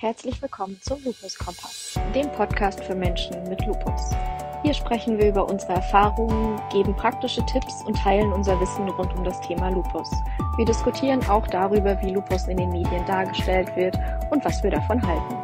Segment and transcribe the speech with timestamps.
[0.00, 4.00] Herzlich willkommen zum Lupus Kompass, dem Podcast für Menschen mit Lupus.
[4.62, 9.24] Hier sprechen wir über unsere Erfahrungen, geben praktische Tipps und teilen unser Wissen rund um
[9.24, 10.10] das Thema Lupus.
[10.56, 13.94] Wir diskutieren auch darüber, wie Lupus in den Medien dargestellt wird
[14.30, 15.36] und was wir davon halten.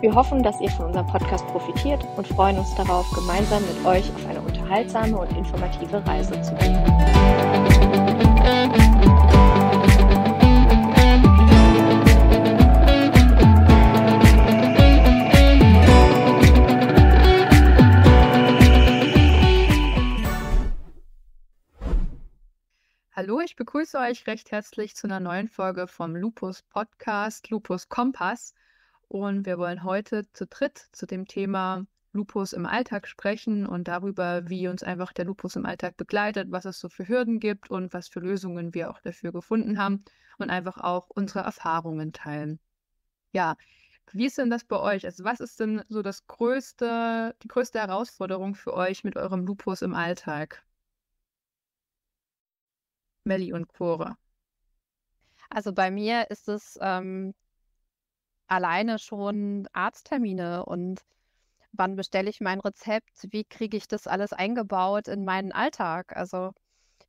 [0.00, 4.10] Wir hoffen, dass ihr von unserem Podcast profitiert und freuen uns darauf, gemeinsam mit euch
[4.14, 6.82] auf eine unterhaltsame und informative Reise zu gehen.
[23.22, 28.54] Hallo, ich begrüße euch recht herzlich zu einer neuen Folge vom Lupus Podcast, Lupus Kompass.
[29.08, 31.84] Und wir wollen heute zu dritt zu dem Thema
[32.14, 36.64] Lupus im Alltag sprechen und darüber, wie uns einfach der Lupus im Alltag begleitet, was
[36.64, 40.02] es so für Hürden gibt und was für Lösungen wir auch dafür gefunden haben
[40.38, 42.58] und einfach auch unsere Erfahrungen teilen.
[43.32, 43.58] Ja,
[44.12, 45.04] wie ist denn das bei euch?
[45.04, 49.82] Also was ist denn so das größte, die größte Herausforderung für euch mit eurem Lupus
[49.82, 50.64] im Alltag?
[53.24, 54.16] Melli und Cora.
[55.50, 57.34] Also bei mir ist es ähm,
[58.46, 61.00] alleine schon Arzttermine und
[61.72, 66.16] wann bestelle ich mein Rezept, wie kriege ich das alles eingebaut in meinen Alltag.
[66.16, 66.52] Also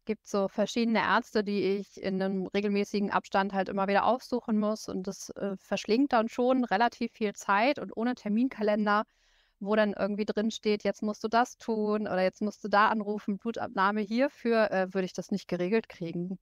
[0.06, 4.90] gibt so verschiedene Ärzte, die ich in einem regelmäßigen Abstand halt immer wieder aufsuchen muss
[4.90, 9.04] und das äh, verschlingt dann schon relativ viel Zeit und ohne Terminkalender,
[9.62, 12.90] wo dann irgendwie drin steht, jetzt musst du das tun oder jetzt musst du da
[12.90, 16.40] anrufen, Blutabnahme hierfür, äh, würde ich das nicht geregelt kriegen.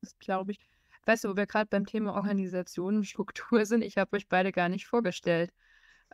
[0.00, 0.60] Das glaube ich.
[1.04, 4.50] Weißt du, wo wir gerade beim Thema Organisation und Struktur sind, ich habe euch beide
[4.50, 5.52] gar nicht vorgestellt.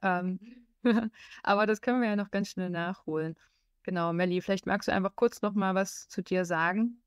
[0.03, 0.41] Ähm,
[1.43, 3.37] aber das können wir ja noch ganz schnell nachholen.
[3.85, 7.01] Genau, Melli, vielleicht magst du einfach kurz noch mal was zu dir sagen.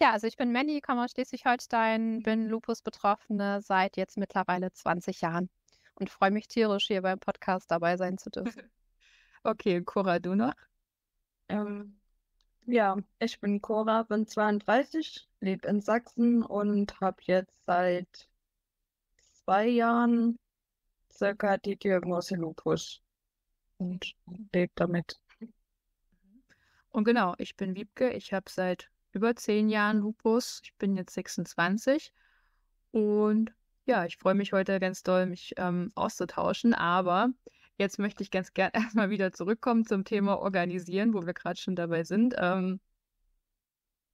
[0.00, 5.50] Ja, also ich bin Melli, komme aus Schleswig-Holstein, bin Lupus-Betroffene seit jetzt mittlerweile 20 Jahren
[5.96, 8.62] und freue mich tierisch, hier beim Podcast dabei sein zu dürfen.
[9.42, 10.54] Okay, Cora, du noch?
[11.48, 12.00] Ähm,
[12.66, 18.28] ja, ich bin Cora, bin 32, lebe in Sachsen und habe jetzt seit
[19.44, 20.36] zwei Jahren
[21.12, 23.02] circa die Diagnose Lupus
[23.78, 24.16] und
[24.52, 25.20] lebe damit.
[26.90, 31.14] Und genau, ich bin Wiebke, ich habe seit über zehn Jahren Lupus, ich bin jetzt
[31.14, 32.12] 26
[32.90, 33.54] und
[33.86, 37.30] ja, ich freue mich heute ganz doll, mich ähm, auszutauschen, aber
[37.78, 41.76] jetzt möchte ich ganz gern erstmal wieder zurückkommen zum Thema Organisieren, wo wir gerade schon
[41.76, 42.34] dabei sind.
[42.36, 42.80] Ähm,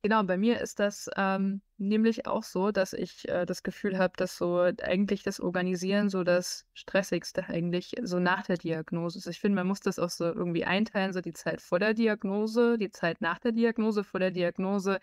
[0.02, 4.12] genau, bei mir ist das ähm, nämlich auch so, dass ich äh, das Gefühl habe,
[4.16, 9.26] dass so eigentlich das Organisieren so das Stressigste eigentlich so nach der Diagnose ist.
[9.26, 12.76] Ich finde, man muss das auch so irgendwie einteilen, so die Zeit vor der Diagnose,
[12.78, 15.00] die Zeit nach der Diagnose, vor der Diagnose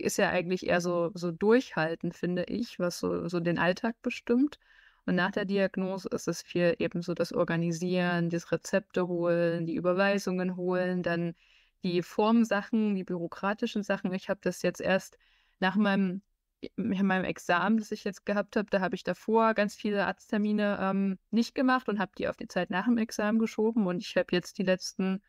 [0.00, 4.58] ist ja eigentlich eher so, so durchhalten, finde ich, was so, so den Alltag bestimmt.
[5.06, 9.74] Und nach der Diagnose ist es viel eben so das Organisieren, das Rezepte holen, die
[9.74, 11.34] Überweisungen holen, dann
[11.82, 14.12] die Formsachen, die bürokratischen Sachen.
[14.12, 15.16] Ich habe das jetzt erst
[15.60, 16.22] nach meinem,
[16.76, 21.18] meinem Examen, das ich jetzt gehabt habe, da habe ich davor ganz viele Arzttermine ähm,
[21.30, 23.86] nicht gemacht und habe die auf die Zeit nach dem Examen geschoben.
[23.86, 25.22] Und ich habe jetzt die letzten,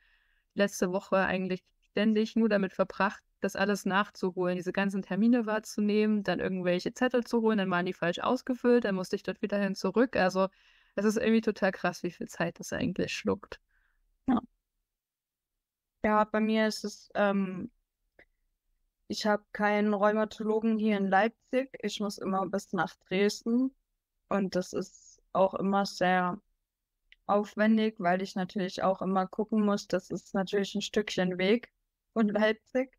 [0.56, 6.40] letzte Woche eigentlich ständig nur damit verbracht, das alles nachzuholen, diese ganzen Termine wahrzunehmen, dann
[6.40, 9.76] irgendwelche Zettel zu holen, dann waren die falsch ausgefüllt, dann musste ich dort wieder hin
[9.76, 10.16] zurück.
[10.16, 10.48] Also
[10.96, 13.60] es ist irgendwie total krass, wie viel Zeit das eigentlich schluckt.
[14.28, 14.40] Ja.
[16.04, 17.72] Ja, bei mir ist es, ähm,
[19.08, 21.70] ich habe keinen Rheumatologen hier in Leipzig.
[21.82, 23.76] Ich muss immer bis nach Dresden.
[24.30, 26.40] Und das ist auch immer sehr
[27.26, 29.88] aufwendig, weil ich natürlich auch immer gucken muss.
[29.88, 31.72] Das ist natürlich ein Stückchen Weg
[32.14, 32.99] von Leipzig.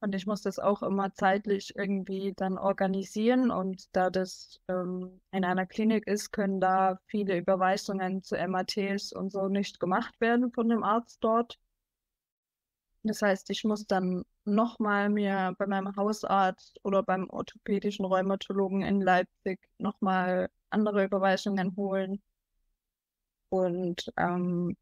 [0.00, 3.50] Und ich muss das auch immer zeitlich irgendwie dann organisieren.
[3.50, 9.32] Und da das ähm, in einer Klinik ist, können da viele Überweisungen zu MATs und
[9.32, 11.58] so nicht gemacht werden von dem Arzt dort.
[13.02, 19.00] Das heißt, ich muss dann nochmal mir bei meinem Hausarzt oder beim orthopädischen Rheumatologen in
[19.00, 22.22] Leipzig nochmal andere Überweisungen holen.
[23.50, 24.76] Und ähm,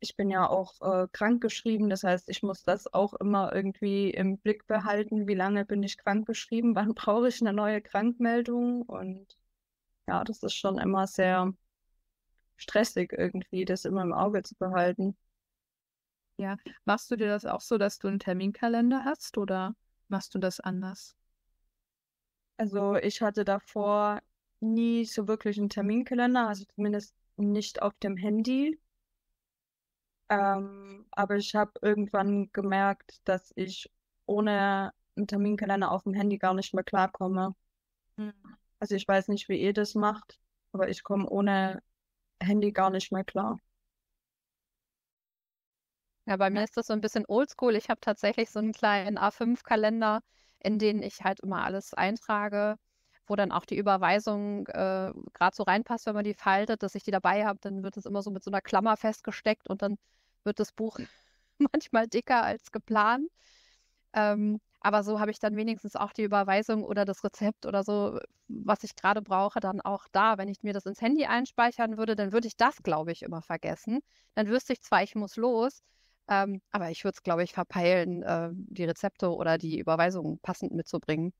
[0.00, 4.38] ich bin ja auch äh, krankgeschrieben, das heißt, ich muss das auch immer irgendwie im
[4.38, 9.36] Blick behalten, wie lange bin ich krankgeschrieben, wann brauche ich eine neue Krankmeldung und
[10.06, 11.52] ja, das ist schon immer sehr
[12.56, 15.16] stressig irgendwie, das immer im Auge zu behalten.
[16.38, 19.74] Ja, machst du dir das auch so, dass du einen Terminkalender hast oder
[20.08, 21.16] machst du das anders?
[22.56, 24.20] Also ich hatte davor
[24.60, 28.78] nie so wirklich einen Terminkalender, also zumindest nicht auf dem Handy.
[30.30, 33.90] Ähm, aber ich habe irgendwann gemerkt, dass ich
[34.26, 37.54] ohne einen Terminkalender auf dem Handy gar nicht mehr klarkomme.
[38.16, 38.34] Mhm.
[38.80, 40.38] Also ich weiß nicht, wie ihr das macht.
[40.72, 41.82] aber ich komme ohne
[42.42, 43.58] Handy gar nicht mehr klar.
[46.26, 47.74] Ja, bei mir ist das so ein bisschen oldschool.
[47.74, 50.20] Ich habe tatsächlich so einen kleinen A5-Kalender,
[50.60, 52.76] in den ich halt immer alles eintrage,
[53.28, 57.04] wo dann auch die Überweisung äh, gerade so reinpasst, wenn man die faltet, dass ich
[57.04, 57.58] die dabei habe.
[57.60, 59.98] Dann wird es immer so mit so einer Klammer festgesteckt und dann
[60.44, 60.98] wird das Buch
[61.58, 63.28] manchmal dicker als geplant.
[64.14, 68.20] Ähm, aber so habe ich dann wenigstens auch die Überweisung oder das Rezept oder so,
[68.48, 70.38] was ich gerade brauche, dann auch da.
[70.38, 73.42] Wenn ich mir das ins Handy einspeichern würde, dann würde ich das, glaube ich, immer
[73.42, 74.00] vergessen.
[74.34, 75.82] Dann wüsste ich zwar, ich muss los,
[76.28, 80.72] ähm, aber ich würde es, glaube ich, verpeilen, äh, die Rezepte oder die Überweisungen passend
[80.72, 81.32] mitzubringen.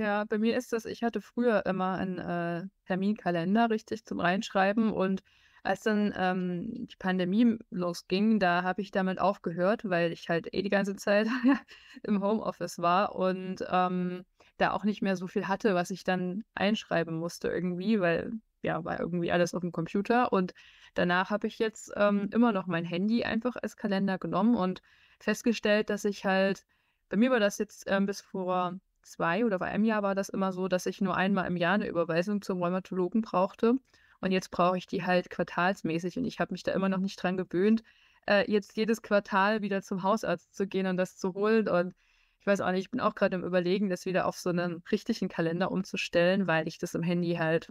[0.00, 4.92] Ja, bei mir ist das, ich hatte früher immer einen äh, Terminkalender richtig zum Reinschreiben
[4.94, 5.22] und
[5.62, 10.62] als dann ähm, die Pandemie losging, da habe ich damit aufgehört, weil ich halt eh
[10.62, 11.26] die ganze Zeit
[12.02, 14.24] im Homeoffice war und ähm,
[14.56, 18.32] da auch nicht mehr so viel hatte, was ich dann einschreiben musste irgendwie, weil
[18.62, 20.32] ja, war irgendwie alles auf dem Computer.
[20.32, 20.54] Und
[20.94, 24.80] danach habe ich jetzt ähm, immer noch mein Handy einfach als Kalender genommen und
[25.18, 26.64] festgestellt, dass ich halt,
[27.10, 30.28] bei mir war das jetzt ähm, bis vor zwei oder vor einem Jahr war das
[30.28, 33.74] immer so, dass ich nur einmal im Jahr eine Überweisung zum Rheumatologen brauchte.
[34.20, 37.22] Und jetzt brauche ich die halt quartalsmäßig und ich habe mich da immer noch nicht
[37.22, 37.82] dran gewöhnt,
[38.26, 41.68] äh, jetzt jedes Quartal wieder zum Hausarzt zu gehen und das zu holen.
[41.68, 41.94] Und
[42.40, 44.82] ich weiß auch nicht, ich bin auch gerade im Überlegen, das wieder auf so einen
[44.90, 47.70] richtigen Kalender umzustellen, weil ich das im Handy halt,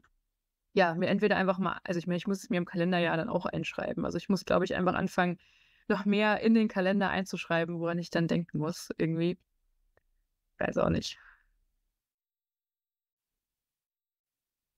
[0.74, 3.16] ja, mir entweder einfach mal, also ich meine, ich muss es mir im Kalender ja
[3.18, 4.06] dann auch einschreiben.
[4.06, 5.40] Also ich muss, glaube ich, einfach anfangen,
[5.88, 9.38] noch mehr in den Kalender einzuschreiben, woran ich dann denken muss, irgendwie.
[10.59, 11.17] Weiß auch nicht.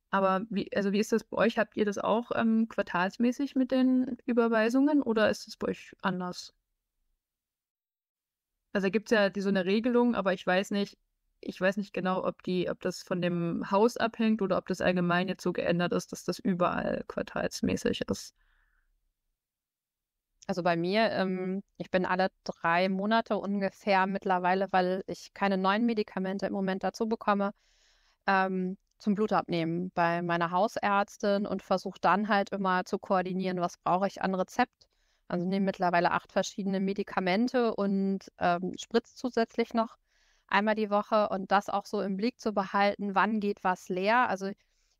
[0.10, 1.58] Aber wie, also wie ist das bei euch?
[1.58, 6.54] Habt ihr das auch ähm, quartalsmäßig mit den Überweisungen oder ist es bei euch anders?
[8.74, 10.98] Also gibt es ja die, so eine Regelung, aber ich weiß nicht,
[11.42, 14.82] ich weiß nicht genau, ob die, ob das von dem Haus abhängt oder ob das
[14.82, 18.36] allgemein jetzt so geändert ist, dass das überall quartalsmäßig ist.
[20.52, 25.86] Also bei mir, ähm, ich bin alle drei Monate ungefähr mittlerweile, weil ich keine neuen
[25.86, 27.54] Medikamente im Moment dazu bekomme,
[28.28, 34.08] ähm, zum Blutabnehmen bei meiner Hausärztin und versuche dann halt immer zu koordinieren, was brauche
[34.08, 34.90] ich an Rezept.
[35.30, 39.98] Also nehme mittlerweile acht verschiedene Medikamente und ähm, spritze zusätzlich noch
[40.48, 44.28] einmal die Woche und das auch so im Blick zu behalten, wann geht was leer.
[44.28, 44.52] Also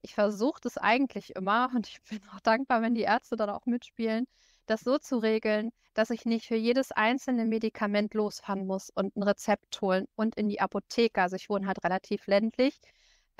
[0.02, 3.66] ich versuche das eigentlich immer und ich bin auch dankbar, wenn die Ärzte dann auch
[3.66, 4.28] mitspielen,
[4.72, 9.24] das so zu regeln, dass ich nicht für jedes einzelne Medikament losfahren muss und ein
[9.24, 11.22] Rezept holen und in die Apotheke.
[11.22, 12.80] Also ich wohne halt relativ ländlich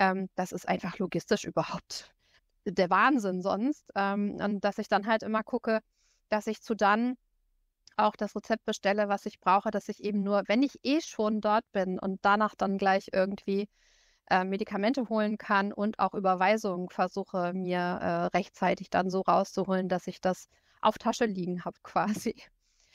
[0.02, 2.14] ähm, das ist einfach logistisch überhaupt
[2.64, 3.90] der Wahnsinn sonst.
[3.96, 5.80] Ähm, und dass ich dann halt immer gucke,
[6.28, 7.16] dass ich zu dann
[7.96, 11.40] auch das Rezept bestelle, was ich brauche, dass ich eben nur, wenn ich eh schon
[11.40, 13.68] dort bin und danach dann gleich irgendwie
[14.30, 20.06] äh, Medikamente holen kann und auch Überweisungen versuche, mir äh, rechtzeitig dann so rauszuholen, dass
[20.06, 20.48] ich das
[20.82, 22.34] auf Tasche liegen habe quasi.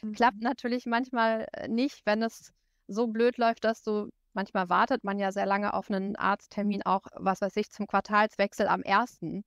[0.01, 0.13] Mhm.
[0.13, 2.53] Klappt natürlich manchmal äh, nicht, wenn es
[2.87, 7.07] so blöd läuft, dass du Manchmal wartet man ja sehr lange auf einen Arzttermin, auch,
[7.15, 9.43] was weiß ich, zum Quartalswechsel am 1.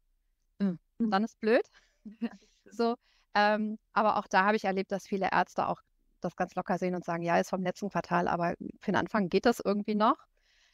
[0.59, 0.79] Mhm.
[0.99, 1.63] Dann ist blöd.
[2.65, 2.97] so,
[3.37, 5.81] ähm, aber auch da habe ich erlebt, dass viele Ärzte auch
[6.21, 9.29] das ganz locker sehen und sagen, ja, ist vom letzten Quartal, aber für den Anfang
[9.29, 10.17] geht das irgendwie noch.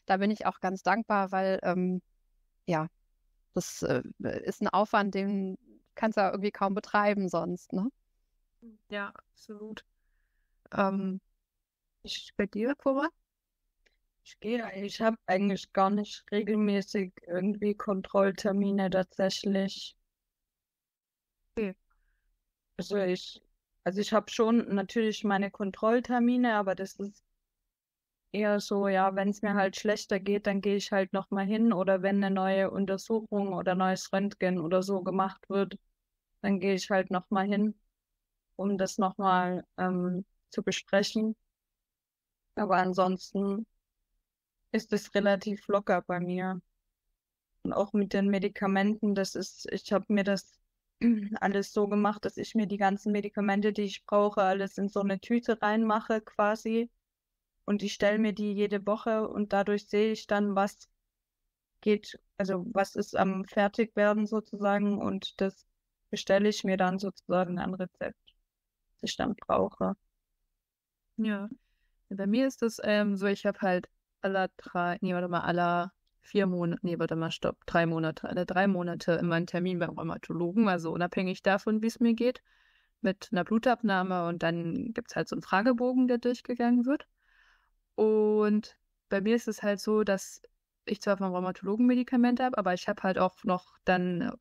[0.07, 2.01] Da bin ich auch ganz dankbar, weil ähm,
[2.65, 2.87] ja,
[3.53, 4.01] das äh,
[4.45, 5.59] ist ein Aufwand, den
[5.97, 7.89] kannst du ja irgendwie kaum betreiben sonst, ne?
[8.89, 9.83] Ja, absolut.
[10.73, 11.21] Ähm,
[12.03, 13.09] ich bei dir, Cora?
[14.23, 19.95] Ich gehe, ich habe eigentlich gar nicht regelmäßig irgendwie Kontrolltermine tatsächlich.
[21.57, 21.73] Okay.
[22.77, 23.39] Also ich,
[23.83, 27.23] also ich habe schon natürlich meine Kontrolltermine, aber das ist
[28.31, 31.73] eher so, ja, wenn es mir halt schlechter geht, dann gehe ich halt nochmal hin
[31.73, 35.77] oder wenn eine neue Untersuchung oder neues Röntgen oder so gemacht wird,
[36.47, 37.75] dann gehe ich halt nochmal hin,
[38.55, 41.35] um das nochmal ähm, zu besprechen.
[42.55, 43.65] Aber ansonsten
[44.71, 46.61] ist es relativ locker bei mir.
[47.63, 50.57] Und auch mit den Medikamenten, das ist, ich habe mir das
[51.41, 55.01] alles so gemacht, dass ich mir die ganzen Medikamente, die ich brauche, alles in so
[55.01, 56.89] eine Tüte reinmache quasi.
[57.65, 60.87] Und ich stelle mir die jede Woche und dadurch sehe ich dann, was
[61.81, 65.67] geht, also was ist am Fertigwerden sozusagen und das
[66.09, 68.19] bestelle ich mir dann sozusagen ein Rezept,
[68.93, 69.95] das ich dann brauche.
[71.17, 71.49] Ja,
[72.09, 73.89] bei mir ist das ähm, so, ich habe halt
[74.21, 78.45] aller drei, nee, warte mal, aller vier Monate, nee, warte mal, stopp, drei Monate, alle
[78.45, 82.43] drei Monate immer einen Termin beim Rheumatologen, also unabhängig davon, wie es mir geht,
[83.01, 87.07] mit einer Blutabnahme und dann gibt es halt so einen Fragebogen, der durchgegangen wird.
[87.95, 88.77] Und
[89.09, 90.41] bei mir ist es halt so, dass
[90.87, 94.31] ich zwar vom Rheumatologen Medikamente habe, aber ich habe halt auch noch dann äh,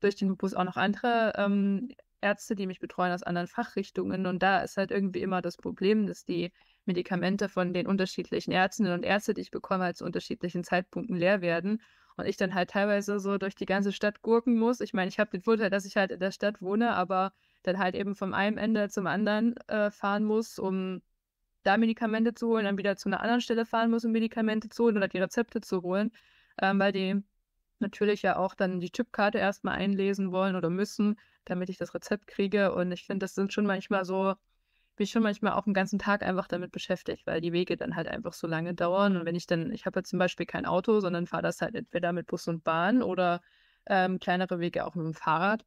[0.00, 1.88] durch den Lupus auch noch andere ähm,
[2.20, 4.26] Ärzte, die mich betreuen aus anderen Fachrichtungen.
[4.26, 6.52] Und da ist halt irgendwie immer das Problem, dass die
[6.84, 11.40] Medikamente von den unterschiedlichen Ärztinnen und Ärzten, die ich bekomme, halt zu unterschiedlichen Zeitpunkten leer
[11.40, 11.82] werden.
[12.16, 14.80] Und ich dann halt teilweise so durch die ganze Stadt gurken muss.
[14.80, 17.78] Ich meine, ich habe den Vorteil, dass ich halt in der Stadt wohne, aber dann
[17.78, 21.02] halt eben vom einen Ende zum anderen äh, fahren muss, um
[21.66, 24.84] da Medikamente zu holen, dann wieder zu einer anderen Stelle fahren muss, um Medikamente zu
[24.84, 26.12] holen oder die Rezepte zu holen,
[26.62, 27.22] ähm, weil die
[27.80, 32.26] natürlich ja auch dann die Chipkarte erstmal einlesen wollen oder müssen, damit ich das Rezept
[32.26, 32.74] kriege.
[32.74, 34.34] Und ich finde, das sind schon manchmal so,
[34.96, 37.96] bin ich schon manchmal auch einen ganzen Tag einfach damit beschäftigt, weil die Wege dann
[37.96, 39.16] halt einfach so lange dauern.
[39.16, 41.74] Und wenn ich dann, ich habe ja zum Beispiel kein Auto, sondern fahre das halt
[41.74, 43.42] entweder mit Bus und Bahn oder
[43.86, 45.64] ähm, kleinere Wege auch mit dem Fahrrad.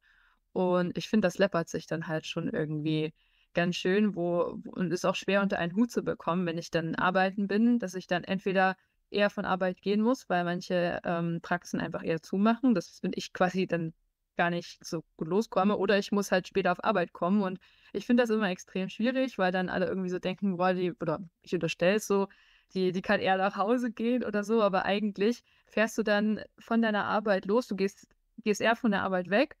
[0.52, 3.12] Und ich finde, das läppert sich dann halt schon irgendwie
[3.54, 6.94] ganz schön, wo, und ist auch schwer unter einen Hut zu bekommen, wenn ich dann
[6.94, 8.76] arbeiten bin, dass ich dann entweder
[9.10, 12.74] eher von Arbeit gehen muss, weil manche ähm, Praxen einfach eher zumachen.
[12.74, 13.92] Das bin ich quasi dann
[14.36, 15.76] gar nicht so gut loskomme.
[15.76, 17.42] Oder ich muss halt später auf Arbeit kommen.
[17.42, 17.58] Und
[17.92, 21.20] ich finde das immer extrem schwierig, weil dann alle irgendwie so denken, boah, die, oder
[21.42, 22.28] ich unterstelle es so,
[22.74, 26.80] die, die kann eher nach Hause gehen oder so, aber eigentlich fährst du dann von
[26.82, 28.06] deiner Arbeit los, du gehst,
[28.44, 29.56] gehst eher von der Arbeit weg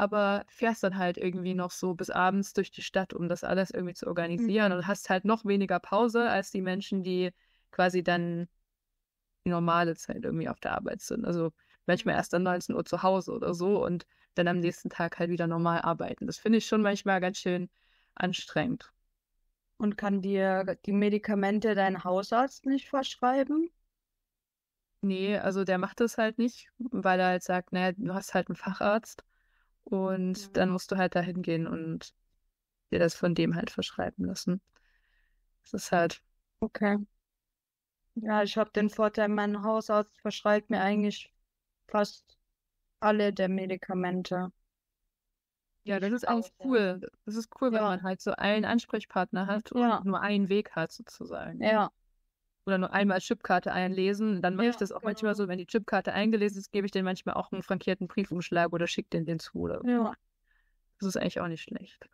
[0.00, 3.70] aber fährst dann halt irgendwie noch so bis abends durch die Stadt, um das alles
[3.70, 4.78] irgendwie zu organisieren mhm.
[4.78, 7.32] und hast halt noch weniger Pause als die Menschen, die
[7.70, 8.48] quasi dann
[9.44, 11.26] die normale Zeit irgendwie auf der Arbeit sind.
[11.26, 11.52] Also
[11.84, 15.28] manchmal erst dann 19 Uhr zu Hause oder so und dann am nächsten Tag halt
[15.28, 16.26] wieder normal arbeiten.
[16.26, 17.68] Das finde ich schon manchmal ganz schön
[18.14, 18.90] anstrengend.
[19.76, 23.70] Und kann dir die Medikamente dein Hausarzt nicht verschreiben?
[25.02, 28.48] Nee, also der macht das halt nicht, weil er halt sagt, naja, du hast halt
[28.48, 29.24] einen Facharzt
[29.84, 30.48] und ja.
[30.52, 32.14] dann musst du halt da hingehen und
[32.90, 34.60] dir das von dem halt verschreiben lassen.
[35.62, 36.22] Das ist halt.
[36.60, 36.98] Okay.
[38.16, 41.32] Ja, ich habe den Vorteil, mein Hausarzt verschreibt mir eigentlich
[41.86, 42.36] fast
[42.98, 44.52] alle der Medikamente.
[45.84, 47.00] Ja, das ist eigentlich cool.
[47.24, 50.02] Das ist cool, wenn man halt so einen Ansprechpartner hat und ja.
[50.04, 51.62] nur einen Weg hat, sozusagen.
[51.62, 51.90] Ja
[52.70, 54.40] oder nur einmal Chipkarte einlesen.
[54.42, 55.10] Dann mache ja, ich das auch genau.
[55.10, 58.72] manchmal so, wenn die Chipkarte eingelesen ist, gebe ich denen manchmal auch einen frankierten Briefumschlag
[58.72, 59.58] oder schicke den den zu.
[59.58, 60.14] Oder ja.
[60.98, 62.08] Das ist eigentlich auch nicht schlecht.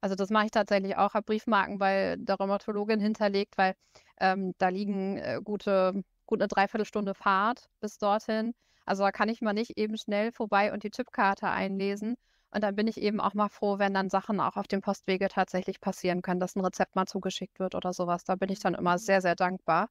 [0.00, 3.74] Also das mache ich tatsächlich auch, habe Briefmarken bei der Rheumatologin hinterlegt, weil
[4.18, 8.54] ähm, da liegen äh, gute, gut eine Dreiviertelstunde Fahrt bis dorthin.
[8.84, 12.16] Also da kann ich mal nicht eben schnell vorbei und die Chipkarte einlesen.
[12.52, 15.28] Und dann bin ich eben auch mal froh, wenn dann Sachen auch auf dem Postwege
[15.28, 18.24] tatsächlich passieren können, dass ein Rezept mal zugeschickt wird oder sowas.
[18.24, 19.88] Da bin ich dann immer sehr, sehr dankbar.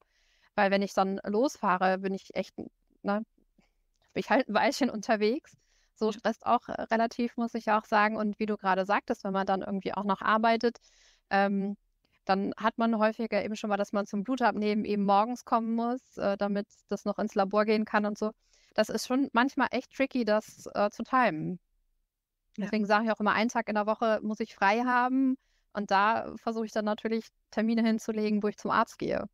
[0.56, 3.26] Weil wenn ich dann losfahre, bin ich echt, ne,
[4.14, 5.58] bin ich halt ein Weilchen unterwegs.
[5.96, 8.16] So stresst auch äh, relativ, muss ich auch sagen.
[8.18, 10.78] Und wie du gerade sagtest, wenn man dann irgendwie auch noch arbeitet,
[11.32, 11.78] ähm,
[12.26, 16.18] dann hat man häufiger eben schon mal, dass man zum Blutabnehmen eben morgens kommen muss,
[16.18, 18.32] äh, damit das noch ins Labor gehen kann und so.
[18.76, 21.60] Das ist schon manchmal echt tricky, das äh, zu timen.
[22.58, 25.38] Deswegen sage ich auch immer, einen Tag in der Woche muss ich frei haben.
[25.74, 29.26] Und da versuche ich dann natürlich Termine hinzulegen, wo ich zum Arzt gehe.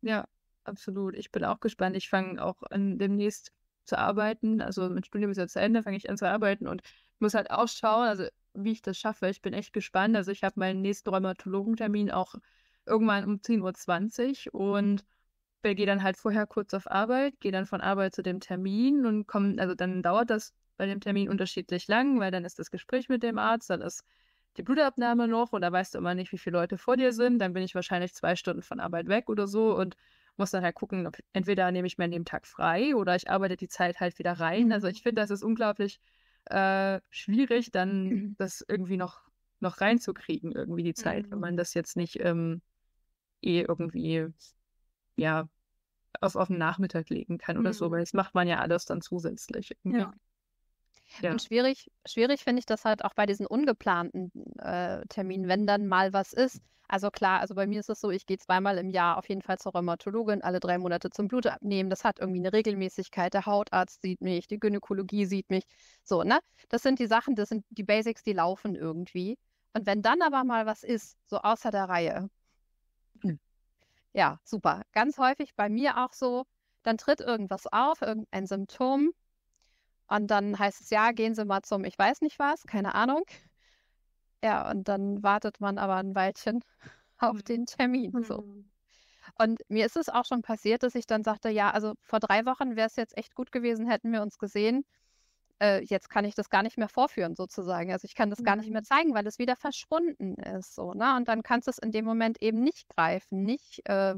[0.00, 0.24] Ja,
[0.64, 1.14] absolut.
[1.16, 1.96] Ich bin auch gespannt.
[1.96, 3.52] Ich fange auch an, demnächst
[3.84, 4.60] zu arbeiten.
[4.60, 6.82] Also mein Studium ist ja zu Ende, fange ich an zu arbeiten und
[7.18, 9.28] muss halt ausschauen, also wie ich das schaffe.
[9.28, 10.16] Ich bin echt gespannt.
[10.16, 12.34] Also ich habe meinen nächsten Rheumatologentermin auch
[12.86, 15.04] irgendwann um 10.20 Uhr und
[15.62, 19.26] gehe dann halt vorher kurz auf Arbeit, gehe dann von Arbeit zu dem Termin und
[19.26, 23.08] komme, also dann dauert das bei dem Termin unterschiedlich lang, weil dann ist das Gespräch
[23.08, 24.04] mit dem Arzt, dann ist
[24.56, 27.38] die Blutabnahme noch und da weißt du immer nicht, wie viele Leute vor dir sind.
[27.38, 29.96] Dann bin ich wahrscheinlich zwei Stunden von Arbeit weg oder so und
[30.36, 33.30] muss dann halt gucken, ob, entweder nehme ich mir an dem Tag frei oder ich
[33.30, 34.72] arbeite die Zeit halt wieder rein.
[34.72, 36.00] Also ich finde, das ist unglaublich
[36.46, 38.34] äh, schwierig, dann mhm.
[38.38, 39.22] das irgendwie noch,
[39.60, 41.32] noch reinzukriegen, irgendwie die Zeit, mhm.
[41.32, 42.62] wenn man das jetzt nicht ähm,
[43.42, 44.28] eh irgendwie,
[45.16, 45.48] ja,
[46.20, 47.74] auf, auf den Nachmittag legen kann oder mhm.
[47.74, 49.76] so, weil das macht man ja alles dann zusätzlich.
[49.82, 50.00] Irgendwie.
[50.00, 50.14] Ja.
[51.20, 51.32] Ja.
[51.32, 55.86] Und schwierig, schwierig finde ich das halt auch bei diesen ungeplanten äh, Terminen, wenn dann
[55.86, 56.60] mal was ist.
[56.86, 59.42] Also klar, also bei mir ist es so, ich gehe zweimal im Jahr auf jeden
[59.42, 61.88] Fall zur Rheumatologin, alle drei Monate zum Blut abnehmen.
[61.88, 63.32] Das hat irgendwie eine Regelmäßigkeit.
[63.32, 65.64] Der Hautarzt sieht mich, die Gynäkologie sieht mich.
[66.02, 66.40] So, ne?
[66.68, 69.38] Das sind die Sachen, das sind die Basics, die laufen irgendwie.
[69.72, 72.28] Und wenn dann aber mal was ist, so außer der Reihe,
[73.22, 73.40] hm.
[74.12, 74.82] ja, super.
[74.92, 76.44] Ganz häufig bei mir auch so,
[76.82, 79.12] dann tritt irgendwas auf, irgendein Symptom
[80.08, 83.24] und dann heißt es, ja, gehen Sie mal zum, ich weiß nicht was, keine Ahnung.
[84.42, 86.60] Ja, und dann wartet man aber ein Weilchen
[87.18, 87.44] auf mhm.
[87.44, 88.22] den Termin.
[88.22, 88.42] So.
[88.42, 88.70] Mhm.
[89.38, 92.44] Und mir ist es auch schon passiert, dass ich dann sagte, ja, also vor drei
[92.44, 94.84] Wochen wäre es jetzt echt gut gewesen, hätten wir uns gesehen.
[95.60, 97.90] Äh, jetzt kann ich das gar nicht mehr vorführen, sozusagen.
[97.90, 98.44] Also ich kann das mhm.
[98.44, 98.86] gar nicht mehr mhm.
[98.86, 100.74] zeigen, weil es wieder verschwunden ist.
[100.74, 101.16] So, ne?
[101.16, 104.14] Und dann kannst du es in dem Moment eben nicht greifen, nicht äh,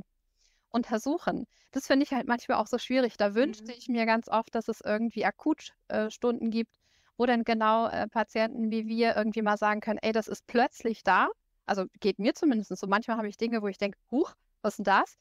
[0.77, 1.47] untersuchen.
[1.73, 3.17] Das finde ich halt manchmal auch so schwierig.
[3.17, 3.79] Da wünschte Mhm.
[3.79, 6.77] ich mir ganz oft, dass es irgendwie Akutstunden gibt,
[7.19, 11.03] wo dann genau äh, Patienten wie wir irgendwie mal sagen können, ey, das ist plötzlich
[11.05, 11.29] da.
[11.67, 12.87] Also geht mir zumindest so.
[12.87, 15.17] Manchmal habe ich Dinge, wo ich denke, huch, was ist denn das?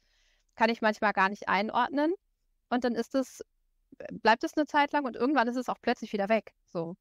[0.55, 2.13] Kann ich manchmal gar nicht einordnen.
[2.69, 3.41] Und dann ist es,
[4.23, 6.53] bleibt es eine Zeit lang und irgendwann ist es auch plötzlich wieder weg.
[6.67, 6.95] So.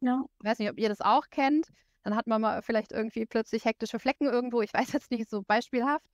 [0.00, 0.24] Ja.
[0.40, 1.68] Ich weiß nicht, ob ihr das auch kennt.
[2.04, 4.62] Dann hat man mal vielleicht irgendwie plötzlich hektische Flecken irgendwo.
[4.62, 6.06] Ich weiß jetzt nicht so beispielhaft.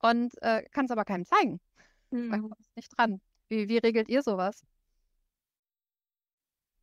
[0.00, 1.60] Und äh, kann es aber keinem zeigen.
[2.28, 2.42] Man Mhm.
[2.42, 3.20] kommt nicht dran.
[3.48, 4.64] Wie, wie regelt ihr sowas?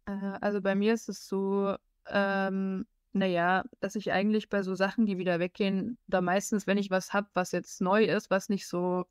[0.05, 1.75] Äh, Also bei mir ist es so,
[2.07, 6.91] ähm, naja, dass ich eigentlich bei so Sachen, die wieder weggehen, da meistens, wenn ich
[6.91, 9.05] was hab, was jetzt neu ist, was nicht so,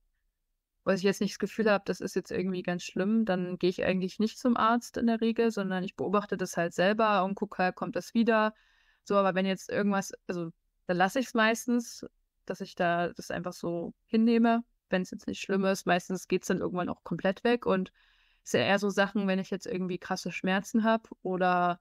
[0.85, 3.71] was ich jetzt nicht das Gefühl habe, das ist jetzt irgendwie ganz schlimm, dann gehe
[3.71, 7.35] ich eigentlich nicht zum Arzt in der Regel, sondern ich beobachte das halt selber und
[7.37, 8.55] gucke halt, kommt das wieder.
[9.05, 10.53] So, aber wenn jetzt irgendwas, also
[10.87, 12.07] dann lasse ich es meistens,
[12.47, 15.87] dass ich da das einfach so hinnehme, wenn es jetzt nicht schlimm ist.
[15.87, 17.93] Meistens geht es dann irgendwann auch komplett weg und
[18.45, 21.81] ist ja eher so Sachen, wenn ich jetzt irgendwie krasse Schmerzen habe oder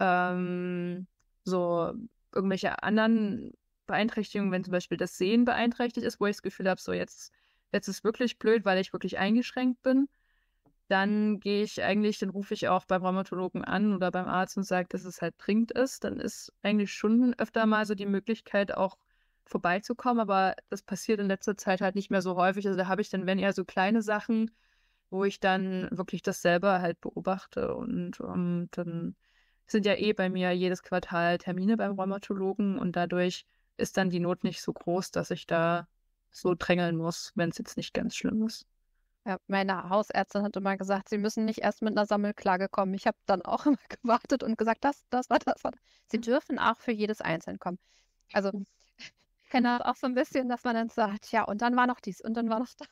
[0.00, 1.06] ähm,
[1.44, 1.92] so
[2.32, 3.52] irgendwelche anderen
[3.86, 7.32] Beeinträchtigungen, wenn zum Beispiel das Sehen beeinträchtigt ist, wo ich das Gefühl habe, so jetzt,
[7.72, 10.08] jetzt ist wirklich blöd, weil ich wirklich eingeschränkt bin,
[10.88, 14.64] dann gehe ich eigentlich, dann rufe ich auch beim Rheumatologen an oder beim Arzt und
[14.64, 16.02] sage, dass es halt dringend ist.
[16.02, 18.96] Dann ist eigentlich schon öfter mal so die Möglichkeit, auch
[19.46, 22.66] vorbeizukommen, aber das passiert in letzter Zeit halt nicht mehr so häufig.
[22.66, 24.50] Also da habe ich dann, wenn eher so kleine Sachen,
[25.10, 29.16] wo ich dann wirklich das selber halt beobachte und ähm, dann
[29.66, 34.20] sind ja eh bei mir jedes Quartal Termine beim Rheumatologen und dadurch ist dann die
[34.20, 35.88] Not nicht so groß, dass ich da
[36.30, 38.66] so drängeln muss, wenn es jetzt nicht ganz schlimm ist.
[39.26, 42.94] Ja, meine Hausärztin hat immer gesagt, sie müssen nicht erst mit einer Sammelklage kommen.
[42.94, 45.62] Ich habe dann auch immer gewartet und gesagt, das, das war das.
[45.62, 45.80] War das.
[46.06, 47.78] Sie dürfen auch für jedes Einzelne kommen.
[48.32, 48.79] Also ich
[49.50, 52.00] kenne das auch so ein bisschen, dass man dann sagt, ja, und dann war noch
[52.00, 52.88] dies und dann war noch das.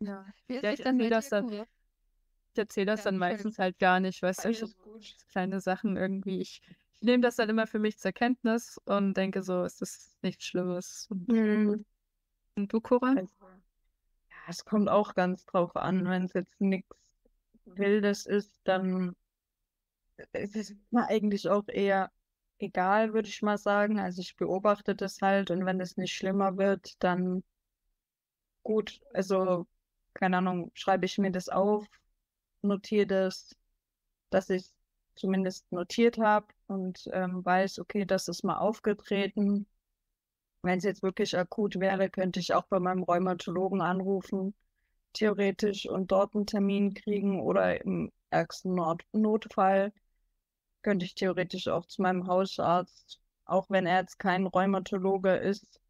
[0.00, 0.26] Ja.
[0.48, 1.50] Wie ist Ja, es ich denn erzähl bei das dann.
[2.54, 4.68] Ich erzähle das Ja, dann meistens halt gar nicht, weißt du, so
[5.30, 6.40] kleine Sachen irgendwie.
[6.40, 6.60] Ich,
[6.94, 10.44] ich nehme das dann immer für mich zur Kenntnis und denke so, ist das nichts
[10.44, 11.06] Schlimmes.
[11.10, 11.84] Und, Mhm.
[12.56, 13.14] und du, Cora?
[13.16, 13.32] Also,
[14.30, 16.04] ja, es kommt auch ganz drauf an.
[16.08, 16.88] Wenn es jetzt nichts
[17.66, 19.14] Wildes ist, dann
[20.32, 22.10] ist es mir eigentlich auch eher
[22.58, 23.98] egal, würde ich mal sagen.
[23.98, 27.42] Also ich beobachte das halt und wenn es nicht schlimmer wird, dann
[28.62, 29.00] gut.
[29.14, 29.66] Also,
[30.14, 31.86] keine Ahnung, schreibe ich mir das auf,
[32.62, 33.56] notiere das,
[34.30, 34.66] dass ich
[35.16, 39.66] zumindest notiert habe und ähm, weiß, okay, das ist mal aufgetreten.
[40.62, 44.54] Wenn es jetzt wirklich akut wäre, könnte ich auch bei meinem Rheumatologen anrufen,
[45.14, 49.92] theoretisch, und dort einen Termin kriegen oder im ärgsten Not Notfall
[50.82, 55.80] könnte ich theoretisch auch zu meinem Hausarzt, auch wenn er jetzt kein Rheumatologe ist.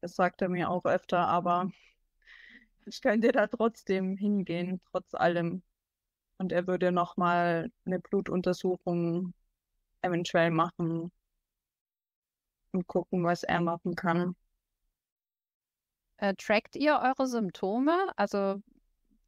[0.00, 1.70] Das sagt er mir auch öfter, aber
[2.86, 5.62] ich könnte da trotzdem hingehen, trotz allem.
[6.38, 9.32] Und er würde nochmal eine Blutuntersuchung
[10.02, 11.10] eventuell machen
[12.72, 14.36] und gucken, was er machen kann.
[16.18, 18.12] Äh, trackt ihr eure Symptome?
[18.16, 18.60] Also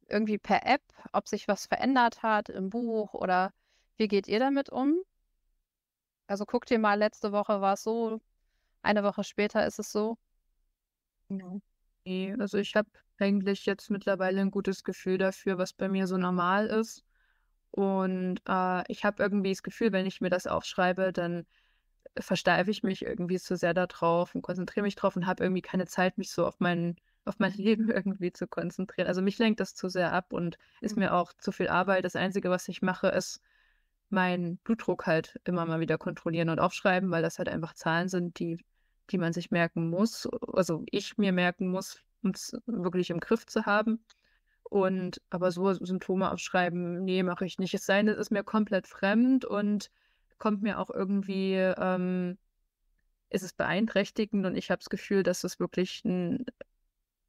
[0.09, 3.53] irgendwie per App, ob sich was verändert hat im Buch oder
[3.97, 5.03] wie geht ihr damit um?
[6.27, 8.21] Also guckt ihr mal, letzte Woche war es so,
[8.83, 10.17] eine Woche später ist es so.
[11.29, 11.59] Ja.
[12.05, 16.17] Nee, also ich habe eigentlich jetzt mittlerweile ein gutes Gefühl dafür, was bei mir so
[16.17, 17.03] normal ist.
[17.71, 21.45] Und äh, ich habe irgendwie das Gefühl, wenn ich mir das aufschreibe, dann
[22.19, 25.87] versteife ich mich irgendwie zu sehr darauf und konzentriere mich drauf und habe irgendwie keine
[25.87, 29.07] Zeit, mich so auf mein, auf mein Leben irgendwie zu konzentrieren.
[29.07, 30.97] Also mich lenkt das zu sehr ab und ist Mhm.
[30.97, 32.05] mir auch zu viel Arbeit.
[32.05, 33.41] Das Einzige, was ich mache, ist
[34.09, 38.39] meinen Blutdruck halt immer mal wieder kontrollieren und aufschreiben, weil das halt einfach Zahlen sind,
[38.39, 38.63] die,
[39.09, 43.45] die man sich merken muss, also ich mir merken muss, um es wirklich im Griff
[43.45, 44.03] zu haben.
[44.63, 47.73] Und aber so Symptome aufschreiben, nee, mache ich nicht.
[47.73, 49.89] Es sei denn, es ist mir komplett fremd und
[50.37, 52.37] kommt mir auch irgendwie, ähm,
[53.29, 56.45] ist es beeinträchtigend und ich habe das Gefühl, dass es wirklich ein,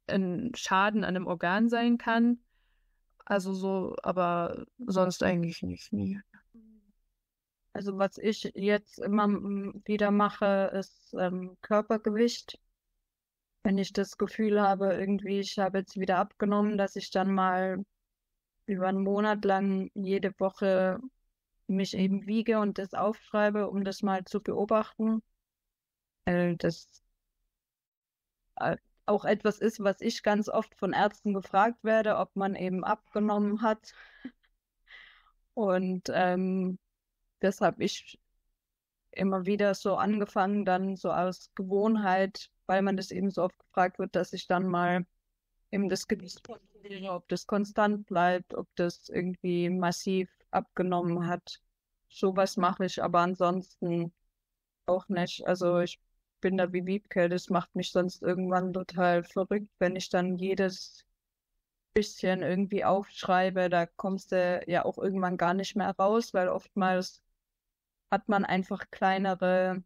[0.07, 2.39] ein Schaden an einem Organ sein kann.
[3.25, 6.19] Also so, aber sonst eigentlich nicht, nie.
[7.79, 12.59] Also was ich jetzt immer mm, wieder mache, ist ähm, Körpergewicht.
[13.63, 17.85] Wenn ich das Gefühl habe, irgendwie, ich habe jetzt wieder abgenommen, dass ich dann mal
[18.65, 20.99] über einen Monat lang jede Woche
[21.67, 25.23] mich eben wiege und das aufschreibe, um das mal zu beobachten.
[26.25, 27.01] Weil das
[28.57, 32.83] äh, auch etwas ist, was ich ganz oft von Ärzten gefragt werde, ob man eben
[32.83, 33.93] abgenommen hat.
[35.53, 36.77] Und ähm,
[37.39, 38.19] das habe ich
[39.11, 43.99] immer wieder so angefangen, dann so aus Gewohnheit, weil man das eben so oft gefragt
[43.99, 45.05] wird, dass ich dann mal
[45.71, 51.61] eben das Gewicht kontrolliere, ob das konstant bleibt, ob das irgendwie massiv abgenommen hat.
[52.09, 54.13] Sowas mache ich, aber ansonsten
[54.85, 55.45] auch nicht.
[55.45, 55.99] Also ich
[56.41, 61.05] bin da wie Wiebke, das macht mich sonst irgendwann total verrückt, wenn ich dann jedes
[61.93, 67.21] bisschen irgendwie aufschreibe, da kommst du ja auch irgendwann gar nicht mehr raus, weil oftmals
[68.11, 69.83] hat man einfach kleinere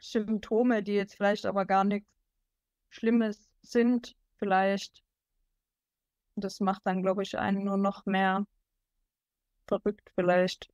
[0.00, 2.08] Symptome, die jetzt vielleicht aber gar nichts
[2.90, 5.02] Schlimmes sind, vielleicht.
[6.36, 8.46] Das macht dann, glaube ich, einen nur noch mehr
[9.66, 10.68] verrückt vielleicht.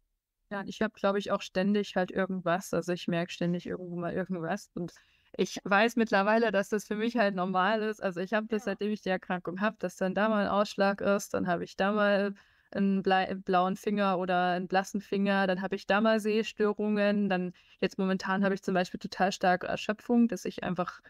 [0.50, 2.72] Ja, ich habe, glaube ich, auch ständig halt irgendwas.
[2.72, 4.70] Also ich merke ständig irgendwo mal irgendwas.
[4.74, 4.92] Und
[5.36, 8.02] ich weiß mittlerweile, dass das für mich halt normal ist.
[8.02, 11.00] Also ich habe das, seitdem ich die Erkrankung habe, dass dann da mal ein Ausschlag
[11.00, 12.32] ist, dann habe ich da mal
[12.76, 17.98] einen blauen Finger oder einen blassen Finger, dann habe ich da mal Sehstörungen, dann jetzt
[17.98, 21.00] momentan habe ich zum Beispiel total starke Erschöpfung, dass ich einfach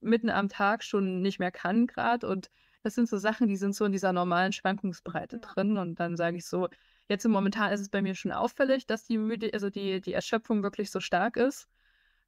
[0.00, 2.50] mitten am Tag schon nicht mehr kann gerade und
[2.86, 5.76] das sind so Sachen, die sind so in dieser normalen Schwankungsbreite drin.
[5.76, 6.68] Und dann sage ich so,
[7.08, 10.12] jetzt im Momentan ist es bei mir schon auffällig, dass die müde, also die, die
[10.12, 11.68] Erschöpfung wirklich so stark ist.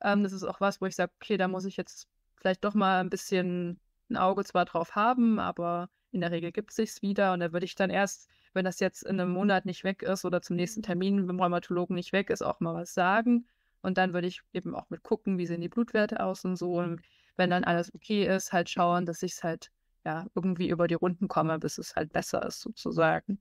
[0.02, 2.74] Ähm, das ist auch was, wo ich sage, okay, da muss ich jetzt vielleicht doch
[2.74, 3.78] mal ein bisschen
[4.10, 7.32] ein Auge zwar drauf haben, aber in der Regel gibt es sich wieder.
[7.34, 10.24] Und da würde ich dann erst, wenn das jetzt in einem Monat nicht weg ist
[10.24, 13.46] oder zum nächsten Termin beim Rheumatologen nicht weg ist, auch mal was sagen.
[13.82, 16.74] Und dann würde ich eben auch mit gucken, wie sehen die Blutwerte aus und so.
[16.74, 17.00] Und
[17.36, 19.70] wenn dann alles okay ist, halt schauen, dass ich es halt
[20.04, 23.40] ja irgendwie über die Runden komme, bis es halt besser ist, sozusagen.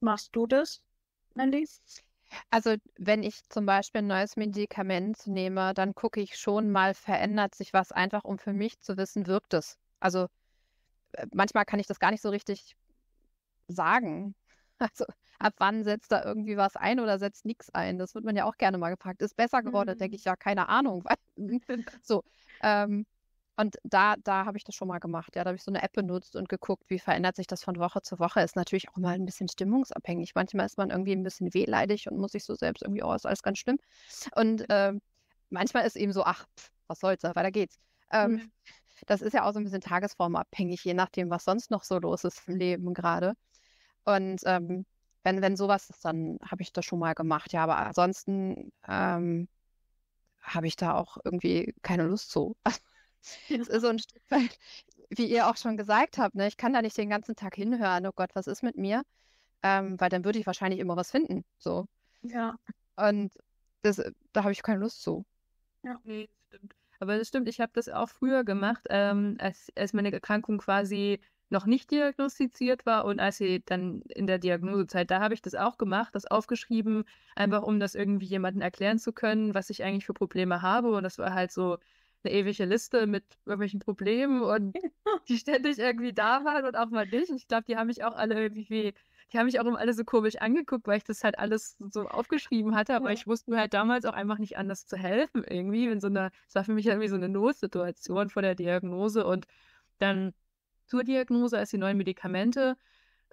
[0.00, 0.80] Machst du das,
[1.34, 1.66] Mandy?
[2.50, 7.54] Also wenn ich zum Beispiel ein neues Medikament nehme, dann gucke ich schon mal, verändert
[7.54, 9.78] sich was, einfach um für mich zu wissen, wirkt es.
[10.00, 10.28] Also
[11.32, 12.76] manchmal kann ich das gar nicht so richtig
[13.68, 14.34] sagen.
[14.80, 15.06] Also
[15.40, 17.98] ab wann setzt da irgendwie was ein oder setzt nichts ein?
[17.98, 19.20] Das wird man ja auch gerne mal gefragt.
[19.22, 19.94] Ist besser geworden?
[19.94, 19.98] Mhm.
[19.98, 21.02] denke ich ja, keine Ahnung.
[22.04, 22.22] so,
[22.62, 23.04] ähm,
[23.58, 25.34] und da, da habe ich das schon mal gemacht.
[25.34, 27.76] Ja, da habe ich so eine App benutzt und geguckt, wie verändert sich das von
[27.80, 28.40] Woche zu Woche.
[28.40, 30.36] Ist natürlich auch mal ein bisschen stimmungsabhängig.
[30.36, 33.26] Manchmal ist man irgendwie ein bisschen wehleidig und muss sich so selbst irgendwie, oh, ist
[33.26, 33.78] alles ganz schlimm.
[34.36, 34.92] Und äh,
[35.50, 37.80] manchmal ist eben so, ach, pff, was soll's, weiter geht's.
[38.10, 38.52] Ähm, mhm.
[39.06, 42.24] Das ist ja auch so ein bisschen tagesformabhängig, je nachdem, was sonst noch so los
[42.24, 43.34] ist im Leben gerade.
[44.04, 44.86] Und ähm,
[45.22, 47.52] wenn, wenn sowas ist, dann habe ich das schon mal gemacht.
[47.52, 49.48] Ja, aber ansonsten ähm,
[50.40, 52.56] habe ich da auch irgendwie keine Lust zu.
[53.50, 54.56] Es ist so ein Stück weit,
[55.10, 56.46] wie ihr auch schon gesagt habt, ne?
[56.46, 59.02] ich kann da nicht den ganzen Tag hinhören, oh Gott, was ist mit mir?
[59.64, 61.44] Ähm, weil dann würde ich wahrscheinlich immer was finden.
[61.58, 61.86] So.
[62.22, 62.54] Ja.
[62.94, 63.32] Und
[63.82, 64.00] das,
[64.32, 65.26] da habe ich keine Lust zu.
[65.82, 66.74] Ja, nee, stimmt.
[67.00, 71.20] Aber das stimmt, ich habe das auch früher gemacht, ähm, als, als meine Erkrankung quasi
[71.50, 75.54] noch nicht diagnostiziert war und als sie dann in der Diagnosezeit, da habe ich das
[75.54, 77.04] auch gemacht, das aufgeschrieben,
[77.36, 80.90] einfach um das irgendwie jemandem erklären zu können, was ich eigentlich für Probleme habe.
[80.94, 81.78] Und das war halt so
[82.22, 84.74] eine ewige Liste mit irgendwelchen Problemen und
[85.28, 87.30] die ständig irgendwie da waren und auch mal nicht.
[87.30, 88.92] Ich glaube, die haben mich auch alle irgendwie,
[89.32, 92.08] die haben mich auch immer alle so komisch angeguckt, weil ich das halt alles so
[92.08, 93.14] aufgeschrieben hatte, aber ja.
[93.14, 95.86] ich wusste mir halt damals auch einfach nicht anders zu helfen irgendwie.
[95.86, 99.46] In so einer, es war für mich irgendwie so eine Notsituation vor der Diagnose und
[99.98, 100.32] dann
[100.86, 102.76] zur Diagnose, als die neuen Medikamente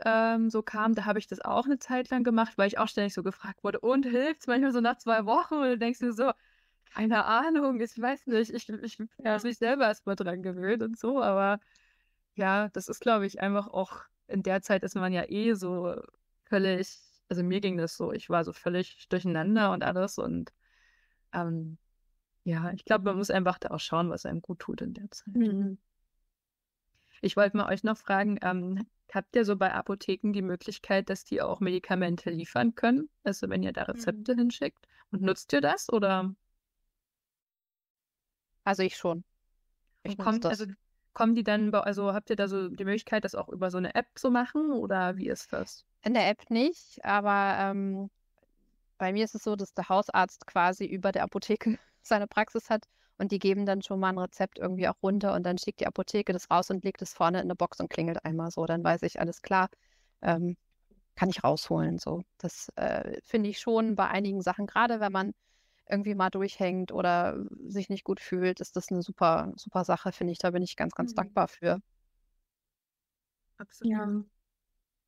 [0.04, 2.90] ähm, so kamen, da habe ich das auch eine Zeit lang gemacht, weil ich auch
[2.90, 6.12] ständig so gefragt wurde, und hilft's manchmal so nach zwei Wochen und du denkst dir
[6.12, 6.32] so,
[6.94, 8.52] keine Ahnung, ich weiß nicht.
[8.52, 9.32] Ich, ich ja.
[9.32, 11.60] habe mich selber erstmal dran gewöhnt und so, aber
[12.36, 15.96] ja, das ist, glaube ich, einfach auch in der Zeit ist man ja eh so
[16.46, 16.98] völlig,
[17.30, 20.54] also mir ging das so, ich war so völlig durcheinander und alles und
[21.34, 21.78] ähm,
[22.44, 25.10] ja, ich glaube, man muss einfach da auch schauen, was einem gut tut in der
[25.10, 25.36] Zeit.
[25.36, 25.78] Mhm.
[27.22, 31.24] Ich wollte mal euch noch fragen, ähm, habt ihr so bei Apotheken die Möglichkeit, dass
[31.24, 33.10] die auch Medikamente liefern können?
[33.24, 34.40] Also wenn ihr da Rezepte mhm.
[34.40, 36.36] hinschickt und nutzt ihr das oder?
[38.64, 39.24] Also ich schon.
[40.04, 40.60] Ich kommt, das.
[40.60, 40.74] also
[41.16, 43.96] kommen die dann, also habt ihr da so die Möglichkeit, das auch über so eine
[43.96, 45.86] App zu machen oder wie ist das?
[46.04, 48.12] In der App nicht, aber ähm,
[49.00, 52.86] bei mir ist es so, dass der Hausarzt quasi über der Apotheke seine Praxis hat
[53.18, 55.88] und die geben dann schon mal ein Rezept irgendwie auch runter und dann schickt die
[55.88, 58.66] Apotheke das raus und legt es vorne in eine Box und klingelt einmal so.
[58.66, 59.70] Dann weiß ich, alles klar,
[60.22, 60.58] ähm,
[61.16, 61.98] kann ich rausholen.
[61.98, 62.24] So.
[62.38, 65.34] Das äh, finde ich schon bei einigen Sachen, gerade wenn man
[65.90, 70.34] irgendwie mal durchhängt oder sich nicht gut fühlt, ist das eine super, super Sache, finde
[70.34, 70.40] ich.
[70.40, 71.16] Da bin ich ganz, ganz mhm.
[71.16, 71.82] dankbar für.
[73.58, 73.94] Absolut.
[73.94, 74.24] Ja.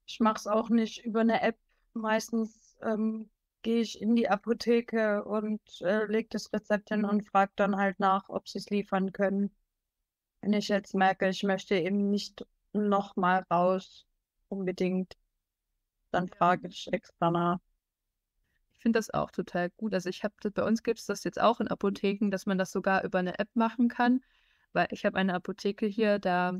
[0.05, 1.57] Ich mache es auch nicht über eine App.
[1.93, 3.29] Meistens ähm,
[3.61, 7.99] gehe ich in die Apotheke und äh, lege das Rezept hin und frage dann halt
[7.99, 9.51] nach, ob sie es liefern können.
[10.41, 14.05] Wenn ich jetzt merke, ich möchte eben nicht nochmal raus,
[14.47, 15.17] unbedingt,
[16.11, 17.59] dann frage ich extra nach.
[18.87, 19.93] Finde das auch total gut.
[19.93, 22.71] Also ich habe bei uns gibt es das jetzt auch in Apotheken, dass man das
[22.71, 24.21] sogar über eine App machen kann.
[24.73, 26.53] weil ich habe eine Apotheke hier, da,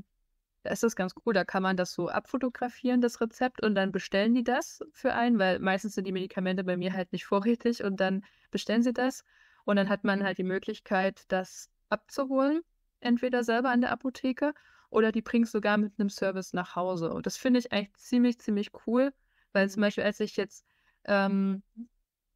[0.63, 3.91] da ist das ganz cool, da kann man das so abfotografieren, das Rezept, und dann
[3.91, 7.83] bestellen die das für einen, weil meistens sind die Medikamente bei mir halt nicht vorrätig
[7.83, 9.23] und dann bestellen sie das
[9.65, 12.61] und dann hat man halt die Möglichkeit, das abzuholen,
[12.99, 14.53] entweder selber an der Apotheke
[14.89, 17.13] oder die bringst sogar mit einem Service nach Hause.
[17.13, 19.13] Und das finde ich eigentlich ziemlich, ziemlich cool,
[19.53, 20.65] weil zum Beispiel, als ich jetzt
[21.05, 21.63] ähm,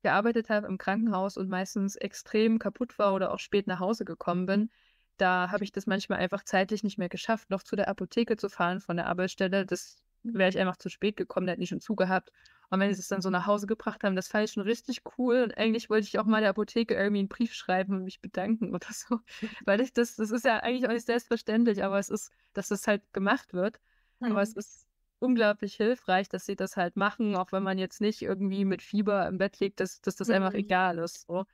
[0.01, 4.45] gearbeitet habe im Krankenhaus und meistens extrem kaputt war oder auch spät nach Hause gekommen
[4.45, 4.69] bin,
[5.17, 8.49] da habe ich das manchmal einfach zeitlich nicht mehr geschafft, noch zu der Apotheke zu
[8.49, 9.65] fahren von der Arbeitsstelle.
[9.65, 12.31] Das wäre ich einfach zu spät gekommen, der hat nicht schon zugehabt.
[12.69, 15.01] Und wenn sie es dann so nach Hause gebracht haben, das fand ich schon richtig
[15.17, 15.43] cool.
[15.43, 18.73] Und eigentlich wollte ich auch mal der Apotheke irgendwie einen Brief schreiben und mich bedanken
[18.73, 19.19] oder so.
[19.65, 22.87] Weil ich das, das ist ja eigentlich auch nicht selbstverständlich, aber es ist, dass das
[22.87, 23.79] halt gemacht wird.
[24.21, 24.87] Aber es ist
[25.21, 29.27] unglaublich hilfreich, dass sie das halt machen, auch wenn man jetzt nicht irgendwie mit Fieber
[29.27, 30.36] im Bett liegt, dass, dass das mhm.
[30.36, 31.27] einfach egal ist.
[31.27, 31.45] So.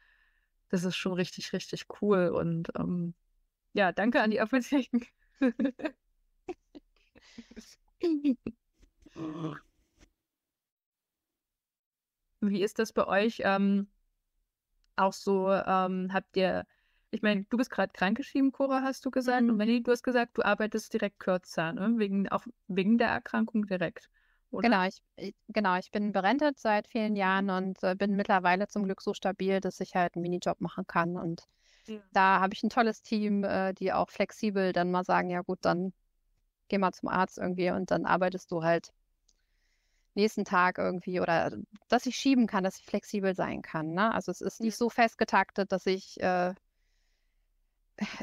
[0.70, 2.30] Das ist schon richtig, richtig cool.
[2.30, 3.14] Und ähm,
[3.74, 5.02] ja, danke an die Apotheken.
[12.42, 13.42] Wie ist das bei euch?
[13.44, 13.88] Ähm,
[14.96, 16.66] auch so, ähm, habt ihr,
[17.12, 19.44] ich meine, du bist gerade krankgeschrieben, Cora, hast du gesagt.
[19.44, 19.52] Mhm.
[19.52, 21.94] Und Melanie, du hast gesagt, du arbeitest direkt kürzer, ne?
[21.98, 24.10] Wegen, auch wegen der Erkrankung direkt.
[24.52, 24.70] Oder?
[24.70, 29.02] Genau, ich, genau, ich bin berentet seit vielen Jahren und äh, bin mittlerweile zum Glück
[29.02, 31.18] so stabil, dass ich halt einen Minijob machen kann.
[31.18, 31.44] Und
[31.88, 32.00] ja.
[32.14, 35.60] da habe ich ein tolles Team, äh, die auch flexibel dann mal sagen, ja gut,
[35.62, 35.94] dann
[36.70, 38.92] geh mal zum Arzt irgendwie und dann arbeitest du halt
[40.16, 41.52] nächsten Tag irgendwie oder
[41.88, 43.94] dass ich schieben kann, dass ich flexibel sein kann.
[43.94, 44.14] Ne?
[44.14, 46.54] Also es ist nicht so festgetaktet, dass ich äh,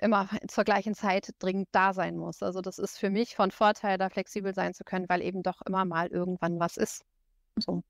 [0.01, 2.43] immer zur gleichen Zeit dringend da sein muss.
[2.43, 5.63] Also das ist für mich von Vorteil, da flexibel sein zu können, weil eben doch
[5.63, 7.05] immer mal irgendwann was ist.
[7.59, 7.83] So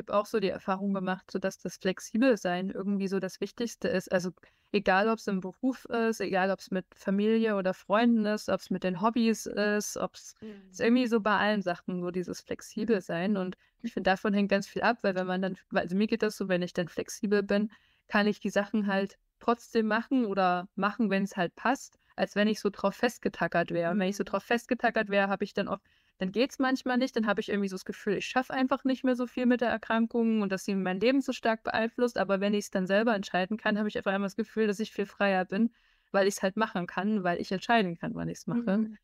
[0.00, 4.10] habe auch so die Erfahrung gemacht, so dass das Flexibelsein irgendwie so das Wichtigste ist.
[4.10, 4.30] Also
[4.72, 8.60] egal, ob es im Beruf ist, egal, ob es mit Familie oder Freunden ist, ob
[8.60, 10.70] es mit den Hobbys ist, ob es mhm.
[10.78, 13.36] irgendwie so bei allen Sachen so dieses Flexibelsein.
[13.36, 16.22] Und ich finde, davon hängt ganz viel ab, weil wenn man dann, also mir geht
[16.22, 17.70] das so, wenn ich dann flexibel bin,
[18.08, 22.48] kann ich die Sachen halt trotzdem machen oder machen, wenn es halt passt, als wenn
[22.48, 23.90] ich so drauf festgetackert wäre.
[23.90, 24.26] Und wenn ich so mhm.
[24.26, 25.82] drauf festgetackert wäre, habe ich dann oft
[26.20, 28.84] dann geht es manchmal nicht, dann habe ich irgendwie so das Gefühl, ich schaffe einfach
[28.84, 32.18] nicht mehr so viel mit der Erkrankung und dass sie mein Leben so stark beeinflusst.
[32.18, 34.80] Aber wenn ich es dann selber entscheiden kann, habe ich einfach einmal das Gefühl, dass
[34.80, 35.72] ich viel freier bin,
[36.12, 38.76] weil ich es halt machen kann, weil ich entscheiden kann, wann ich es mache.
[38.76, 38.98] Mhm.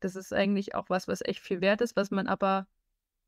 [0.00, 2.66] Das ist eigentlich auch was, was echt viel wert ist, was man aber,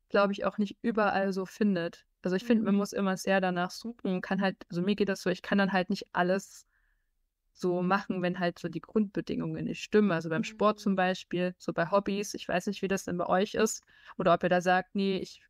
[0.09, 2.05] glaube ich, auch nicht überall so findet.
[2.23, 2.79] Also ich finde, man mhm.
[2.79, 5.57] muss immer sehr danach suchen und kann halt, also mir geht das so, ich kann
[5.57, 6.67] dann halt nicht alles
[7.53, 10.11] so machen, wenn halt so die Grundbedingungen nicht stimmen.
[10.11, 10.97] Also beim Sport zum mhm.
[10.97, 12.33] Beispiel, so bei Hobbys.
[12.33, 13.83] Ich weiß nicht, wie das denn bei euch ist.
[14.17, 15.41] Oder ob ihr da sagt, nee, ich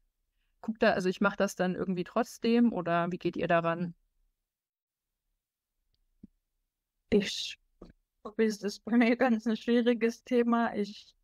[0.62, 3.96] guck da, also ich mache das dann irgendwie trotzdem oder wie geht ihr daran?
[7.10, 7.60] Ich,
[8.24, 10.74] Hobbys ist bei mir ganz ein schwieriges Thema.
[10.76, 11.16] Ich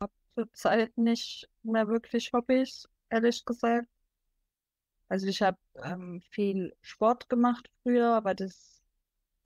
[0.00, 3.91] habe zurzeit nicht mehr wirklich Hobbys, ehrlich gesagt.
[5.12, 8.80] Also ich habe ähm, viel Sport gemacht früher, aber das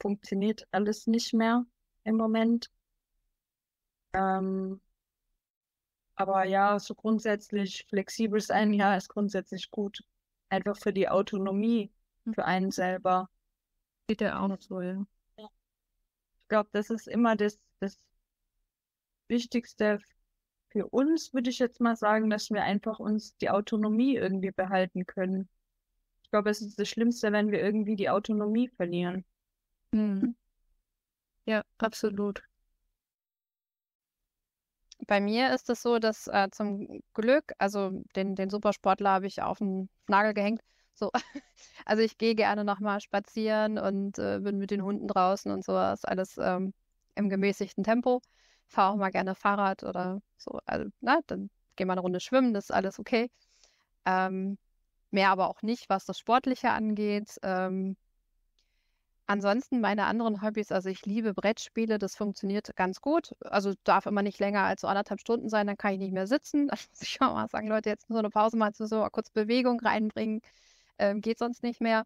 [0.00, 1.66] funktioniert alles nicht mehr
[2.04, 2.70] im Moment.
[4.12, 4.80] Ähm,
[6.14, 10.04] aber ja, so grundsätzlich flexibel sein, ja, ist grundsätzlich gut.
[10.50, 11.92] Einfach für die Autonomie,
[12.26, 12.34] hm.
[12.34, 13.28] für einen selber.
[14.06, 15.04] Geht ja auch noch so, ja.
[15.36, 15.48] ja.
[16.42, 17.98] Ich glaube, das ist immer das, das
[19.26, 19.98] Wichtigste
[20.68, 25.06] für uns, würde ich jetzt mal sagen, dass wir einfach uns die Autonomie irgendwie behalten
[25.06, 25.48] können.
[26.36, 29.24] Ich glaube, es ist das Schlimmste, wenn wir irgendwie die Autonomie verlieren.
[29.92, 30.36] Mhm.
[31.46, 32.42] Ja, absolut.
[35.06, 39.40] Bei mir ist es so, dass äh, zum Glück, also den, den Supersportler habe ich
[39.40, 40.60] auf den Nagel gehängt.
[40.92, 41.10] So,
[41.86, 46.04] also ich gehe gerne nochmal spazieren und äh, bin mit den Hunden draußen und sowas,
[46.04, 46.74] alles ähm,
[47.14, 48.20] im gemäßigten Tempo.
[48.66, 50.58] Fahre auch mal gerne Fahrrad oder so.
[50.66, 53.30] Also, na, dann gehe mal eine Runde schwimmen, das ist alles okay.
[54.04, 54.58] Ähm,
[55.16, 57.38] mehr aber auch nicht, was das Sportliche angeht.
[57.42, 57.96] Ähm,
[59.28, 63.32] Ansonsten meine anderen Hobbys, also ich liebe Brettspiele, das funktioniert ganz gut.
[63.40, 66.28] Also darf immer nicht länger als so anderthalb Stunden sein, dann kann ich nicht mehr
[66.28, 66.68] sitzen.
[66.68, 69.80] Dann muss ich auch mal sagen, Leute, jetzt so eine Pause mal so kurz Bewegung
[69.80, 70.42] reinbringen,
[70.98, 72.04] ähm, geht sonst nicht mehr.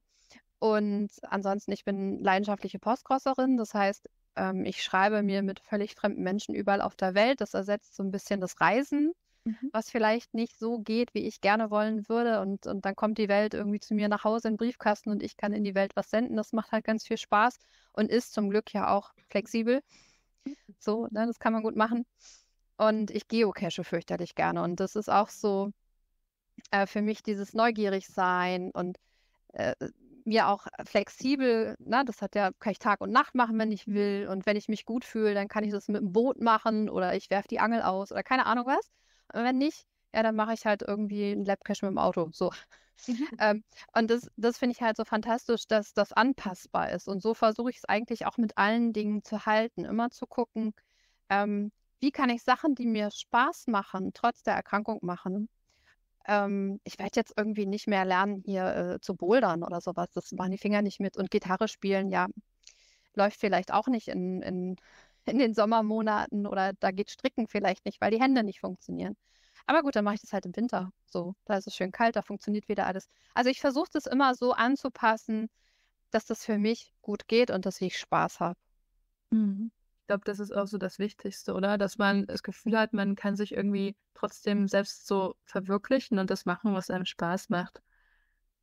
[0.60, 6.22] Und ansonsten, ich bin leidenschaftliche Postcrosserin, das heißt, ähm, ich schreibe mir mit völlig fremden
[6.22, 7.42] Menschen überall auf der Welt.
[7.42, 9.12] Das ersetzt so ein bisschen das Reisen
[9.60, 9.70] mhm.
[9.72, 12.40] was vielleicht nicht so geht, wie ich gerne wollen würde.
[12.40, 15.36] Und, und dann kommt die Welt irgendwie zu mir nach Hause in Briefkasten und ich
[15.36, 16.36] kann in die Welt was senden.
[16.36, 17.58] Das macht halt ganz viel Spaß
[17.92, 19.82] und ist zum Glück ja auch flexibel.
[20.78, 22.06] So, ne, das kann man gut machen.
[22.76, 24.62] Und ich geocache fürchterlich gerne.
[24.62, 25.70] Und das ist auch so
[26.70, 28.98] äh, für mich dieses Neugierigsein und
[29.52, 29.74] äh,
[30.24, 33.86] mir auch flexibel, ne, das hat ja, kann ich Tag und Nacht machen, wenn ich
[33.86, 34.28] will.
[34.30, 37.14] Und wenn ich mich gut fühle, dann kann ich das mit dem Boot machen oder
[37.14, 38.90] ich werfe die Angel aus oder keine Ahnung was.
[39.32, 42.30] Und wenn nicht, ja, dann mache ich halt irgendwie einen Labcache mit dem Auto.
[42.32, 42.50] So.
[43.38, 43.64] Ähm,
[43.96, 47.08] und das, das finde ich halt so fantastisch, dass das anpassbar ist.
[47.08, 49.86] Und so versuche ich es eigentlich auch mit allen Dingen zu halten.
[49.86, 50.74] Immer zu gucken,
[51.30, 55.48] ähm, wie kann ich Sachen, die mir Spaß machen, trotz der Erkrankung machen.
[56.26, 60.10] Ähm, ich werde jetzt irgendwie nicht mehr lernen, hier äh, zu bouldern oder sowas.
[60.12, 61.16] Das machen die Finger nicht mit.
[61.16, 62.26] Und Gitarre spielen, ja,
[63.14, 64.76] läuft vielleicht auch nicht in, in,
[65.30, 69.16] in den Sommermonaten oder da geht Stricken vielleicht nicht, weil die Hände nicht funktionieren.
[69.66, 70.92] Aber gut, dann mache ich das halt im Winter.
[71.06, 73.08] So, da ist es schön kalt, da funktioniert wieder alles.
[73.34, 75.48] Also ich versuche das immer so anzupassen,
[76.10, 78.58] dass das für mich gut geht und dass ich Spaß habe.
[79.30, 79.70] Mhm.
[80.02, 81.78] Ich glaube, das ist auch so das Wichtigste, oder?
[81.78, 86.46] Dass man das Gefühl hat, man kann sich irgendwie trotzdem selbst so verwirklichen und das
[86.46, 87.80] machen, was einem Spaß macht.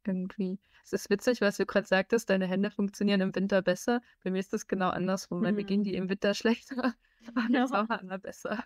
[0.08, 0.60] Irgendwie.
[0.84, 4.02] Es ist witzig, was du gerade sagtest, deine Hände funktionieren im Winter besser.
[4.24, 5.42] Bei mir ist das genau andersrum.
[5.42, 5.68] Bei mir mhm.
[5.68, 6.94] gehen die im Winter schlechter,
[7.28, 8.64] aber im Sommer immer besser.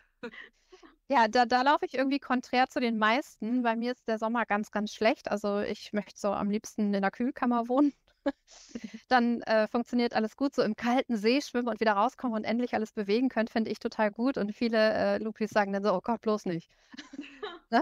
[1.11, 3.63] Ja, da, da laufe ich irgendwie konträr zu den meisten.
[3.63, 5.29] Bei mir ist der Sommer ganz, ganz schlecht.
[5.29, 7.93] Also ich möchte so am liebsten in der Kühlkammer wohnen.
[9.09, 10.55] Dann äh, funktioniert alles gut.
[10.55, 13.79] So im kalten See schwimmen und wieder rauskommen und endlich alles bewegen können, finde ich
[13.79, 14.37] total gut.
[14.37, 16.69] Und viele äh, Lupis sagen dann so, oh Gott, bloß nicht.
[17.71, 17.81] ne?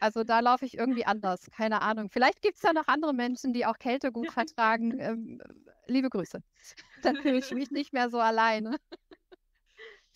[0.00, 1.50] Also da laufe ich irgendwie anders.
[1.50, 2.10] Keine Ahnung.
[2.10, 4.98] Vielleicht gibt es ja noch andere Menschen, die auch Kälte gut vertragen.
[4.98, 5.42] Ähm,
[5.86, 6.42] liebe Grüße.
[7.02, 8.76] Dann fühle ich mich nicht mehr so alleine.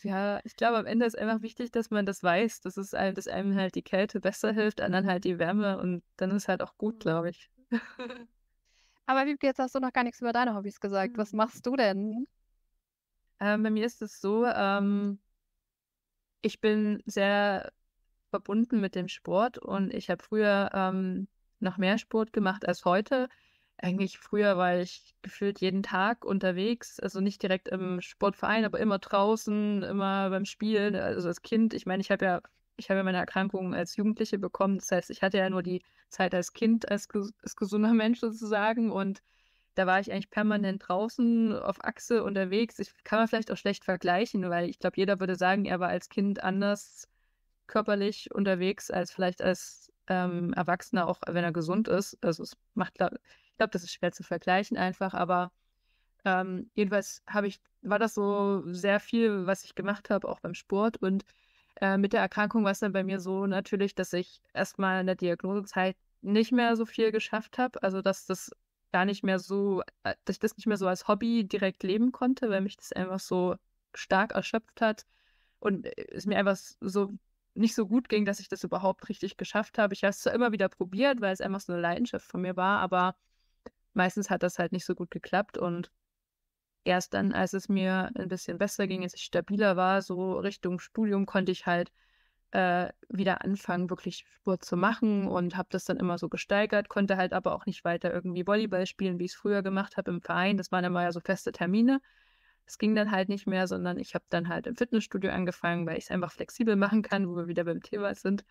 [0.02, 3.14] Ja, ich glaube, am Ende ist einfach wichtig, dass man das weiß, dass es einem,
[3.14, 6.62] dass einem halt die Kälte besser hilft, anderen halt die Wärme und dann ist halt
[6.62, 7.50] auch gut, glaube ich.
[9.06, 11.18] Aber Wiebke, jetzt hast du noch gar nichts über deine Hobbys gesagt.
[11.18, 12.26] Was machst du denn?
[13.40, 15.18] Ähm, bei mir ist es so, ähm,
[16.42, 17.72] ich bin sehr
[18.30, 23.28] verbunden mit dem Sport und ich habe früher ähm, noch mehr Sport gemacht als heute
[23.82, 28.98] eigentlich früher war ich gefühlt jeden Tag unterwegs, also nicht direkt im Sportverein, aber immer
[28.98, 31.74] draußen, immer beim Spielen, also als Kind.
[31.74, 32.42] Ich meine, ich habe ja,
[32.76, 34.78] ich habe ja meine Erkrankung als Jugendliche bekommen.
[34.78, 37.08] Das heißt, ich hatte ja nur die Zeit als Kind, als,
[37.42, 39.22] als gesunder Mensch sozusagen und
[39.76, 42.78] da war ich eigentlich permanent draußen auf Achse unterwegs.
[42.80, 45.88] Ich kann man vielleicht auch schlecht vergleichen, weil ich glaube, jeder würde sagen, er war
[45.88, 47.08] als Kind anders
[47.70, 52.18] körperlich unterwegs als vielleicht als ähm, Erwachsener, auch wenn er gesund ist.
[52.20, 52.98] Also es macht,
[53.60, 55.52] glaube, das ist schwer zu vergleichen einfach, aber
[56.24, 60.54] ähm, jedenfalls habe ich, war das so sehr viel, was ich gemacht habe, auch beim
[60.54, 60.96] Sport.
[60.98, 61.24] Und
[61.80, 65.06] äh, mit der Erkrankung war es dann bei mir so natürlich, dass ich erstmal in
[65.06, 67.82] der Diagnosezeit nicht mehr so viel geschafft habe.
[67.82, 68.50] Also dass das
[68.92, 72.12] gar nicht mehr so, äh, dass ich das nicht mehr so als Hobby direkt leben
[72.12, 73.56] konnte, weil mich das einfach so
[73.94, 75.06] stark erschöpft hat
[75.60, 77.12] und äh, es mir einfach so
[77.54, 79.94] nicht so gut ging, dass ich das überhaupt richtig geschafft habe.
[79.94, 82.56] Ich habe es zwar immer wieder probiert, weil es einfach so eine Leidenschaft von mir
[82.56, 83.16] war, aber
[83.94, 85.90] meistens hat das halt nicht so gut geklappt und
[86.84, 90.78] erst dann, als es mir ein bisschen besser ging, als ich stabiler war, so Richtung
[90.78, 91.92] Studium, konnte ich halt
[92.52, 97.16] äh, wieder anfangen, wirklich Sport zu machen und habe das dann immer so gesteigert, konnte
[97.16, 100.20] halt aber auch nicht weiter irgendwie Volleyball spielen, wie ich es früher gemacht habe im
[100.20, 100.56] Verein.
[100.56, 102.00] Das waren immer ja so feste Termine.
[102.70, 105.98] Das ging dann halt nicht mehr, sondern ich habe dann halt im Fitnessstudio angefangen, weil
[105.98, 108.44] ich es einfach flexibel machen kann, wo wir wieder beim Thema sind.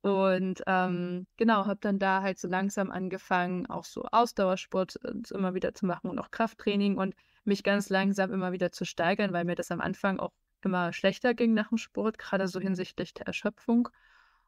[0.00, 5.54] Und ähm, genau, habe dann da halt so langsam angefangen, auch so Ausdauersport äh, immer
[5.54, 9.44] wieder zu machen und auch Krafttraining und mich ganz langsam immer wieder zu steigern, weil
[9.44, 10.32] mir das am Anfang auch
[10.62, 13.88] immer schlechter ging nach dem Sport, gerade so hinsichtlich der Erschöpfung.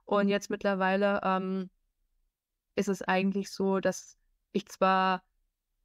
[0.07, 1.71] Und jetzt mittlerweile ähm,
[2.75, 4.19] ist es eigentlich so, dass
[4.51, 5.23] ich zwar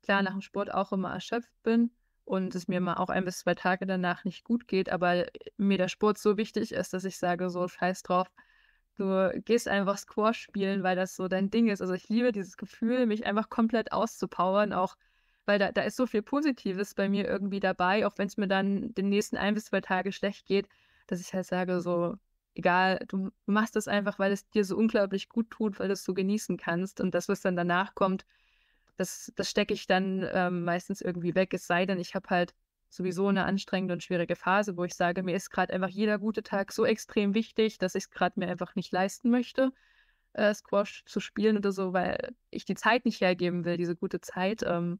[0.01, 1.91] klar nach dem Sport auch immer erschöpft bin
[2.25, 5.25] und es mir mal auch ein bis zwei Tage danach nicht gut geht, aber
[5.57, 8.29] mir der Sport so wichtig ist, dass ich sage, so scheiß drauf,
[8.95, 11.81] Du gehst einfach Squash spielen, weil das so dein Ding ist.
[11.81, 14.95] Also ich liebe dieses Gefühl, mich einfach komplett auszupowern, auch
[15.45, 18.47] weil da, da ist so viel Positives bei mir irgendwie dabei, auch wenn es mir
[18.47, 20.67] dann den nächsten ein bis zwei Tage schlecht geht,
[21.07, 22.15] dass ich halt sage, so,
[22.55, 26.03] egal, du machst das einfach, weil es dir so unglaublich gut tut, weil du es
[26.03, 27.01] so genießen kannst.
[27.01, 28.25] Und das, was dann danach kommt,
[28.97, 31.53] das, das stecke ich dann ähm, meistens irgendwie weg.
[31.53, 32.53] Es sei denn, ich habe halt
[32.89, 36.43] sowieso eine anstrengende und schwierige Phase, wo ich sage, mir ist gerade einfach jeder gute
[36.43, 39.71] Tag so extrem wichtig, dass ich es gerade mir einfach nicht leisten möchte,
[40.33, 44.21] äh, Squash zu spielen oder so, weil ich die Zeit nicht hergeben will, diese gute
[44.21, 44.99] Zeit, ähm,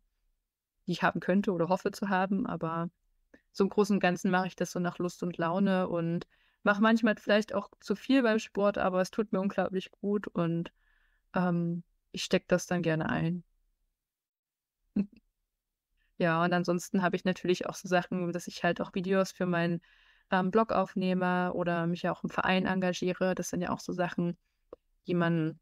[0.88, 2.48] die ich haben könnte oder hoffe zu haben.
[2.48, 2.90] Aber
[3.52, 6.28] so im Großen und Ganzen mache ich das so nach Lust und Laune und
[6.64, 10.72] mache manchmal vielleicht auch zu viel beim Sport, aber es tut mir unglaublich gut und
[11.36, 13.44] ähm, ich stecke das dann gerne ein.
[16.18, 19.46] Ja, und ansonsten habe ich natürlich auch so Sachen, dass ich halt auch Videos für
[19.46, 19.82] meinen
[20.32, 23.36] ähm, Blog aufnehme oder mich ja auch im Verein engagiere.
[23.36, 24.38] Das sind ja auch so Sachen,
[25.08, 25.60] die man,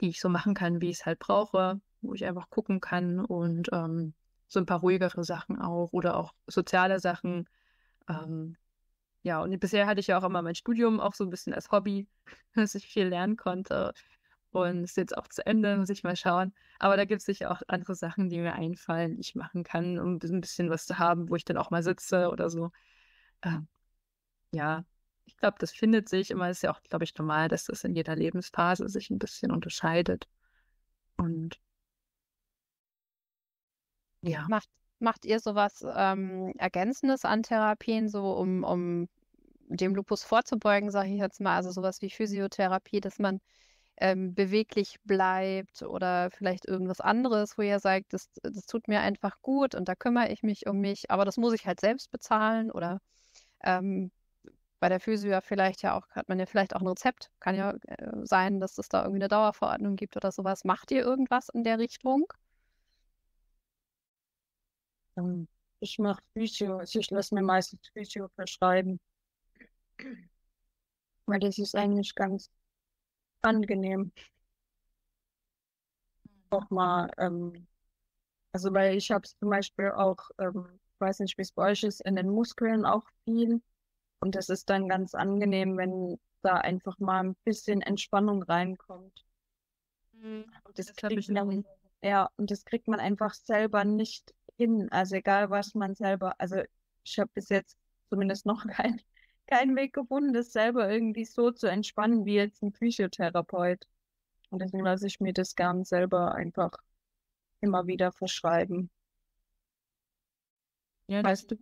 [0.00, 1.80] die ich so machen kann, wie ich es halt brauche.
[2.02, 4.14] wo ich einfach gucken kann und ähm,
[4.48, 7.48] so ein paar ruhigere Sachen auch oder auch soziale Sachen.
[8.08, 8.56] Ähm,
[9.24, 11.70] ja, und bisher hatte ich ja auch immer mein Studium auch so ein bisschen als
[11.72, 12.08] Hobby,
[12.54, 13.94] dass ich viel lernen konnte.
[14.50, 16.54] Und ist jetzt auch zu Ende, muss ich mal schauen.
[16.78, 19.98] Aber da gibt es sicher auch andere Sachen, die mir einfallen, die ich machen kann,
[19.98, 22.70] um ein bisschen was zu haben, wo ich dann auch mal sitze oder so.
[23.42, 23.68] Ähm,
[24.52, 24.84] ja,
[25.26, 26.48] ich glaube, das findet sich immer.
[26.50, 30.28] Ist ja auch, glaube ich, normal, dass das in jeder Lebensphase sich ein bisschen unterscheidet.
[31.18, 31.60] Und
[34.22, 34.46] ja.
[34.48, 34.68] Macht,
[34.98, 39.08] macht ihr sowas ähm, Ergänzendes an Therapien, so um, um
[39.68, 43.40] dem Lupus vorzubeugen, sage ich jetzt mal, also sowas wie Physiotherapie, dass man
[44.00, 49.40] ähm, beweglich bleibt oder vielleicht irgendwas anderes, wo ihr sagt, das, das tut mir einfach
[49.42, 52.70] gut und da kümmere ich mich um mich, aber das muss ich halt selbst bezahlen
[52.70, 53.00] oder
[53.62, 54.10] ähm,
[54.80, 57.30] bei der Physio vielleicht ja auch, hat man ja vielleicht auch ein Rezept.
[57.40, 60.64] Kann ja äh, sein, dass es da irgendwie eine Dauerverordnung gibt oder sowas.
[60.64, 62.26] Macht ihr irgendwas in der Richtung?
[65.16, 65.48] Ähm,
[65.80, 69.00] ich mache Physio, also ich lasse mir meistens Physio verschreiben.
[71.26, 72.50] Weil das ist eigentlich ganz
[73.42, 74.12] angenehm.
[76.50, 77.66] Auch mal, ähm,
[78.52, 80.66] also weil ich habe es zum Beispiel auch, ähm,
[80.98, 83.60] weiß nicht, wie es bei euch ist, in den Muskeln auch viel.
[84.20, 89.24] Und es ist dann ganz angenehm, wenn da einfach mal ein bisschen Entspannung reinkommt.
[90.12, 90.46] Mhm.
[90.64, 91.64] Und das, das kriegt man,
[92.02, 94.88] ja, und das kriegt man einfach selber nicht hin.
[94.90, 96.62] Also egal, was man selber, also
[97.04, 97.76] ich habe bis jetzt
[98.08, 98.64] zumindest noch
[99.48, 103.86] keinen kein Weg gefunden, das selber irgendwie so zu entspannen wie jetzt ein Physiotherapeut.
[104.50, 106.72] Und deswegen lasse ich mir das gern selber einfach
[107.60, 108.90] immer wieder verschreiben.
[111.06, 111.56] Ja, weißt du?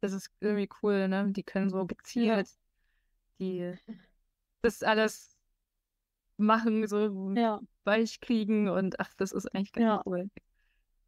[0.00, 1.30] Das ist irgendwie cool, ne?
[1.32, 2.48] Die können so gezielt
[3.40, 3.74] die
[4.62, 5.36] das alles
[6.36, 7.60] machen, so ja.
[7.84, 10.02] weich kriegen und ach, das ist eigentlich ganz ja.
[10.04, 10.30] cool.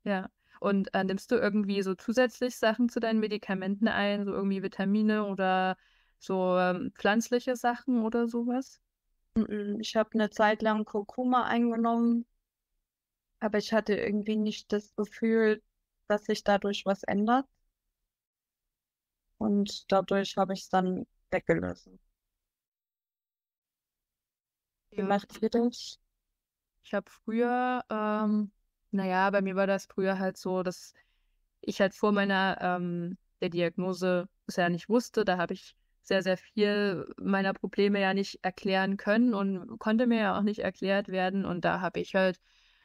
[0.05, 0.28] Ja.
[0.63, 5.27] Und äh, nimmst du irgendwie so zusätzlich Sachen zu deinen Medikamenten ein, so irgendwie Vitamine
[5.27, 5.77] oder
[6.21, 8.81] so ähm, pflanzliche Sachen oder sowas?
[9.81, 12.27] Ich habe eine Zeit lang Kurkuma eingenommen,
[13.41, 15.61] aber ich hatte irgendwie nicht das Gefühl,
[16.07, 17.45] dass sich dadurch was ändert.
[19.39, 21.99] Und dadurch habe ich es dann weggelassen.
[24.91, 25.07] Wie ja.
[25.07, 25.99] macht ihr das?
[26.85, 28.53] Ich habe früher ähm,
[28.93, 30.95] naja, bei mir war das früher halt so, dass
[31.61, 35.24] ich halt vor meiner ähm, der Diagnose ja nicht wusste.
[35.24, 40.20] Da habe ich sehr, sehr viel meiner Probleme ja nicht erklären können und konnte mir
[40.20, 41.45] ja auch nicht erklärt werden.
[41.45, 42.40] Und da habe ich halt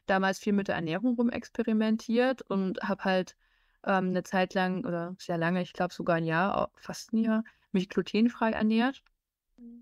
[0.06, 3.36] damals viel mit der Ernährung rumexperimentiert und habe halt
[3.84, 7.44] ähm, eine Zeit lang oder sehr lange, ich glaube sogar ein Jahr, fast ein Jahr,
[7.72, 9.04] mich glutenfrei ernährt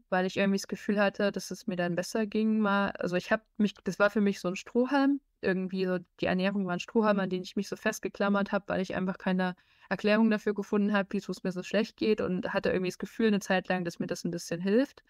[0.09, 2.59] weil ich irgendwie das Gefühl hatte, dass es mir dann besser ging.
[2.59, 5.19] Mal, also ich habe mich, das war für mich so ein Strohhalm.
[5.41, 8.81] Irgendwie so die Ernährung war ein Strohhalm, an den ich mich so festgeklammert habe, weil
[8.81, 9.55] ich einfach keine
[9.89, 13.27] Erklärung dafür gefunden habe, wieso es mir so schlecht geht und hatte irgendwie das Gefühl
[13.27, 15.03] eine Zeit lang, dass mir das ein bisschen hilft.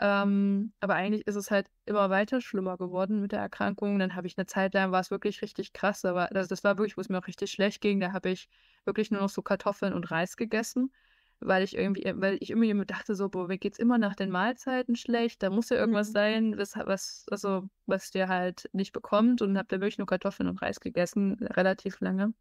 [0.00, 3.98] Ähm, aber eigentlich ist es halt immer weiter schlimmer geworden mit der Erkrankung.
[3.98, 6.78] Dann habe ich eine Zeit lang, war es wirklich richtig krass, aber das, das war
[6.78, 8.00] wirklich, wo es mir auch richtig schlecht ging.
[8.00, 8.48] Da habe ich
[8.84, 10.92] wirklich nur noch so Kartoffeln und Reis gegessen
[11.40, 14.30] weil ich irgendwie, weil ich irgendwie immer dachte, so, boah, mir geht's immer nach den
[14.30, 16.12] Mahlzeiten schlecht, da muss ja irgendwas mhm.
[16.12, 20.48] sein, was, was, also, was der halt nicht bekommt und habe da wirklich nur Kartoffeln
[20.48, 22.34] und Reis gegessen, relativ lange.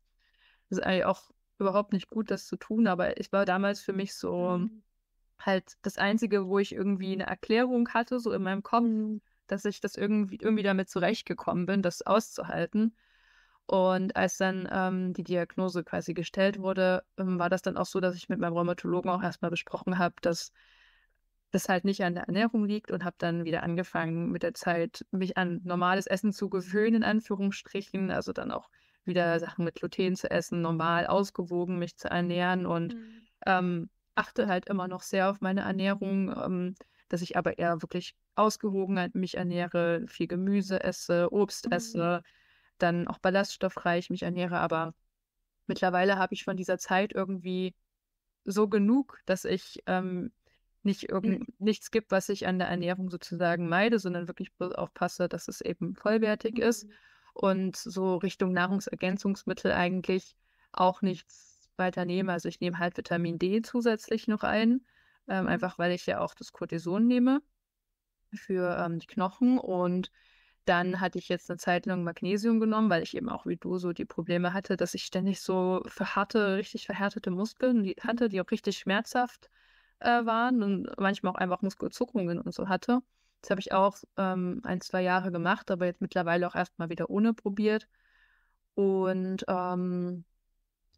[0.69, 1.29] Das ist eigentlich auch
[1.59, 4.83] überhaupt nicht gut, das zu tun, aber ich war damals für mich so mhm.
[5.39, 9.21] halt das Einzige, wo ich irgendwie eine Erklärung hatte, so in meinem Kopf, mhm.
[9.47, 12.95] dass ich das irgendwie, irgendwie damit zurechtgekommen bin, das auszuhalten.
[13.67, 17.99] Und als dann ähm, die Diagnose quasi gestellt wurde, ähm, war das dann auch so,
[17.99, 20.53] dass ich mit meinem Rheumatologen auch erstmal besprochen habe, dass
[21.51, 25.05] das halt nicht an der Ernährung liegt und habe dann wieder angefangen mit der Zeit,
[25.11, 28.09] mich an normales Essen zu gewöhnen, in Anführungsstrichen.
[28.09, 28.69] Also dann auch
[29.03, 33.27] wieder Sachen mit Gluten zu essen, normal ausgewogen mich zu ernähren und mhm.
[33.45, 36.75] ähm, achte halt immer noch sehr auf meine Ernährung, ähm,
[37.09, 41.73] dass ich aber eher wirklich ausgewogen mich ernähre, viel Gemüse esse, Obst mhm.
[41.73, 42.23] esse
[42.77, 44.93] dann auch ballaststoffreich mich ernähre, aber
[45.67, 47.75] mittlerweile habe ich von dieser Zeit irgendwie
[48.45, 50.31] so genug, dass ich ähm,
[50.83, 51.53] nicht irgend, mhm.
[51.59, 55.95] nichts gibt, was ich an der Ernährung sozusagen meide, sondern wirklich aufpasse, dass es eben
[55.95, 56.91] vollwertig ist mhm.
[57.33, 60.35] und so Richtung Nahrungsergänzungsmittel eigentlich
[60.71, 62.31] auch nichts weiter nehme.
[62.31, 64.85] Also ich nehme halt Vitamin D zusätzlich noch ein,
[65.27, 65.49] ähm, mhm.
[65.49, 67.41] einfach weil ich ja auch das Cortison nehme
[68.33, 70.11] für ähm, die Knochen und
[70.67, 73.77] dann hatte ich jetzt eine Zeit lang Magnesium genommen, weil ich eben auch wie du
[73.77, 78.41] so die Probleme hatte, dass ich ständig so verharte, richtig verhärtete Muskeln die hatte, die
[78.41, 79.49] auch richtig schmerzhaft
[79.99, 83.01] äh, waren und manchmal auch einfach Muskelzuckungen und so hatte.
[83.41, 87.09] Das habe ich auch ähm, ein, zwei Jahre gemacht, aber jetzt mittlerweile auch erstmal wieder
[87.09, 87.87] ohne probiert.
[88.75, 90.25] Und ähm,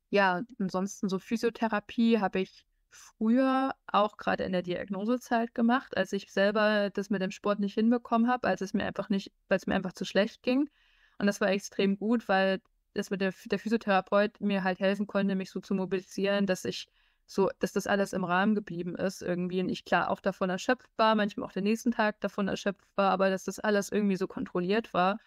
[0.10, 6.32] ja, ansonsten so Physiotherapie habe ich früher auch gerade in der Diagnosezeit gemacht, als ich
[6.32, 9.68] selber das mit dem Sport nicht hinbekommen habe, als es mir einfach nicht, weil es
[9.68, 10.70] mir einfach zu schlecht ging.
[11.18, 12.62] Und das war extrem gut, weil
[12.94, 16.88] das mit der, der Physiotherapeut mir halt helfen konnte, mich so zu mobilisieren, dass ich
[17.26, 20.90] so, dass das alles im Rahmen geblieben ist irgendwie und ich klar auch davon erschöpft
[20.98, 24.28] war, manchmal auch den nächsten Tag davon erschöpft war, aber dass das alles irgendwie so
[24.28, 25.20] kontrolliert war.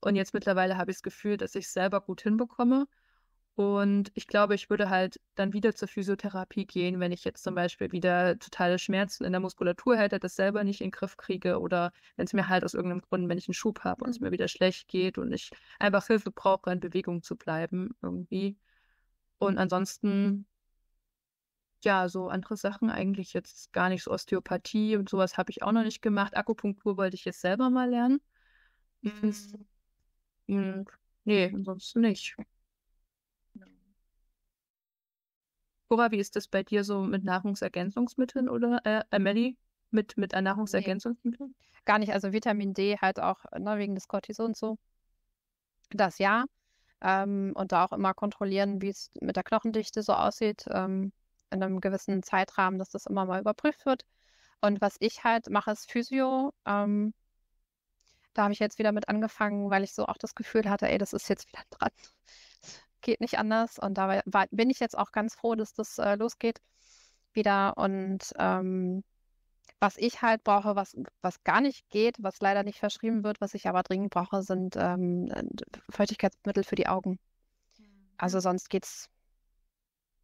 [0.00, 2.86] Und jetzt mittlerweile habe ich das Gefühl, dass ich es selber gut hinbekomme
[3.56, 7.54] und ich glaube, ich würde halt dann wieder zur Physiotherapie gehen, wenn ich jetzt zum
[7.54, 11.60] Beispiel wieder totale Schmerzen in der Muskulatur hätte, das selber nicht in den Griff kriege
[11.60, 14.18] oder wenn es mir halt aus irgendeinem Grund, wenn ich einen Schub habe und es
[14.18, 18.56] mir wieder schlecht geht und ich einfach Hilfe brauche, in Bewegung zu bleiben irgendwie.
[19.38, 20.46] Und ansonsten,
[21.84, 25.72] ja, so andere Sachen eigentlich jetzt gar nicht so Osteopathie und sowas habe ich auch
[25.72, 26.36] noch nicht gemacht.
[26.36, 28.20] Akupunktur wollte ich jetzt selber mal lernen.
[29.02, 29.32] Mhm.
[30.46, 30.86] Und,
[31.24, 32.36] nee, ansonsten nicht.
[35.88, 39.56] Cora, wie ist das bei dir so mit Nahrungsergänzungsmitteln oder äh, Amelie
[39.90, 41.54] mit, mit Nahrungsergänzungsmitteln?
[41.58, 42.12] Nee, gar nicht.
[42.12, 44.78] Also Vitamin D halt auch ne, wegen des Cortisons so.
[45.90, 46.44] Das ja.
[47.00, 51.12] Ähm, und da auch immer kontrollieren, wie es mit der Knochendichte so aussieht, ähm,
[51.50, 54.04] in einem gewissen Zeitrahmen, dass das immer mal überprüft wird.
[54.60, 56.52] Und was ich halt mache, ist Physio.
[56.64, 57.12] Ähm,
[58.32, 60.98] da habe ich jetzt wieder mit angefangen, weil ich so auch das Gefühl hatte, ey,
[60.98, 61.90] das ist jetzt wieder dran
[63.04, 63.78] geht nicht anders.
[63.78, 66.60] Und da war, bin ich jetzt auch ganz froh, dass das äh, losgeht
[67.32, 67.76] wieder.
[67.76, 69.04] Und ähm,
[69.78, 73.54] was ich halt brauche, was, was gar nicht geht, was leider nicht verschrieben wird, was
[73.54, 75.30] ich aber dringend brauche, sind ähm,
[75.90, 77.18] Feuchtigkeitsmittel für die Augen.
[78.16, 78.42] Also mhm.
[78.42, 79.08] sonst geht's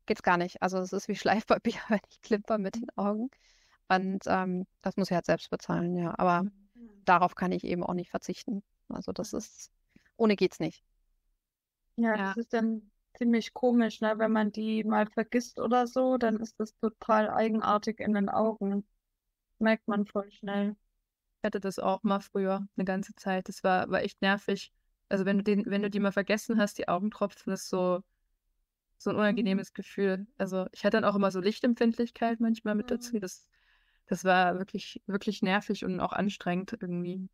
[0.07, 0.61] geht's gar nicht.
[0.61, 3.31] Also es ist wie Schleifpapier, wenn ich klimper mit den Augen.
[3.89, 6.14] Und ähm, das muss ich halt selbst bezahlen, ja.
[6.18, 6.51] Aber mhm.
[7.05, 8.62] darauf kann ich eben auch nicht verzichten.
[8.89, 9.70] Also das ist,
[10.16, 10.83] ohne geht's nicht.
[12.03, 12.28] Ja, Ja.
[12.28, 14.14] das ist dann ziemlich komisch, ne?
[14.18, 18.84] Wenn man die mal vergisst oder so, dann ist das total eigenartig in den Augen.
[19.59, 20.76] Merkt man voll schnell.
[21.38, 23.48] Ich hatte das auch mal früher, eine ganze Zeit.
[23.48, 24.72] Das war, war echt nervig.
[25.09, 28.03] Also wenn du den, wenn du die mal vergessen hast, die Augentropfen, ist so,
[28.98, 29.20] so ein mhm.
[29.20, 30.26] unangenehmes Gefühl.
[30.38, 33.16] Also ich hatte dann auch immer so Lichtempfindlichkeit manchmal mit dazu.
[33.16, 33.20] Mhm.
[33.20, 33.48] Das,
[34.07, 37.28] das war wirklich, wirklich nervig und auch anstrengend irgendwie.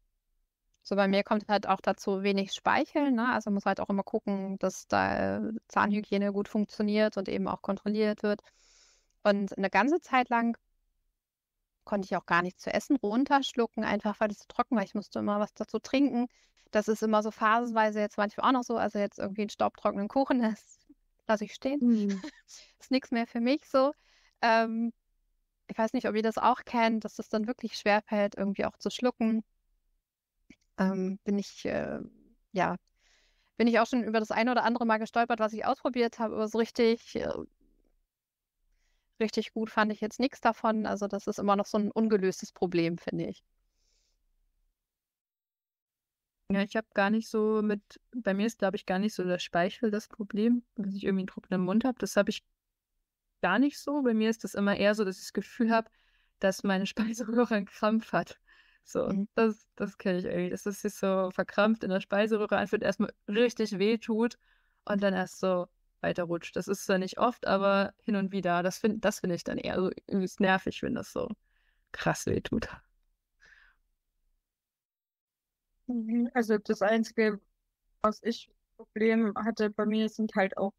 [0.88, 3.32] So bei mir kommt halt auch dazu wenig Speichel, ne?
[3.32, 8.22] Also muss halt auch immer gucken, dass da Zahnhygiene gut funktioniert und eben auch kontrolliert
[8.22, 8.40] wird.
[9.24, 10.56] Und eine ganze Zeit lang
[11.82, 14.84] konnte ich auch gar nichts zu essen runterschlucken, einfach weil es so trocken war.
[14.84, 16.28] Ich musste immer was dazu trinken.
[16.70, 18.76] Das ist immer so phasenweise jetzt manchmal auch noch so.
[18.76, 20.86] Also jetzt irgendwie einen staubtrockenen Kuchen, das
[21.26, 21.80] lasse ich stehen.
[21.80, 22.22] Mhm.
[22.78, 23.90] ist nichts mehr für mich so.
[24.40, 24.92] Ähm,
[25.66, 28.76] ich weiß nicht, ob ihr das auch kennt, dass das dann wirklich schwerfällt, irgendwie auch
[28.76, 29.42] zu schlucken
[30.78, 32.00] ähm, bin ich, äh,
[32.52, 32.76] ja,
[33.58, 36.34] bin ich auch schon über das eine oder andere Mal gestolpert, was ich ausprobiert habe,
[36.36, 37.28] aber so richtig, äh,
[39.20, 40.86] richtig gut fand ich jetzt nichts davon.
[40.86, 43.42] Also das ist immer noch so ein ungelöstes Problem, finde ich.
[46.50, 47.82] Ja, ich habe gar nicht so mit,
[48.14, 51.22] bei mir ist, glaube ich, gar nicht so der Speichel das Problem, dass ich irgendwie
[51.22, 51.98] einen trockenen Mund habe.
[51.98, 52.44] Das habe ich
[53.42, 54.02] gar nicht so.
[54.02, 55.90] Bei mir ist das immer eher so, dass ich das Gefühl habe,
[56.40, 58.40] dass meine Speiseröhre einen Krampf hat.
[58.86, 59.28] So, mhm.
[59.34, 60.50] das, das kenne ich irgendwie.
[60.50, 64.38] Dass es sich so verkrampft in der Speiseröhre anfühlt, erstmal richtig weh tut
[64.86, 65.66] und dann erst so
[66.00, 66.56] weiterrutscht.
[66.56, 68.62] Das ist zwar nicht oft, aber hin und wieder.
[68.62, 71.28] Das finde das find ich dann eher so irgendwie nervig, wenn das so
[71.92, 72.68] krass weh tut.
[75.86, 77.40] Mhm, also das Einzige,
[78.02, 80.74] was ich Problem hatte bei mir, sind halt auch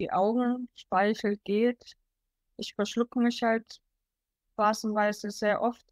[0.00, 0.68] die Augen.
[0.76, 1.96] Speichel geht.
[2.58, 3.80] Ich verschlucke mich halt
[4.56, 5.86] phasenweise sehr oft.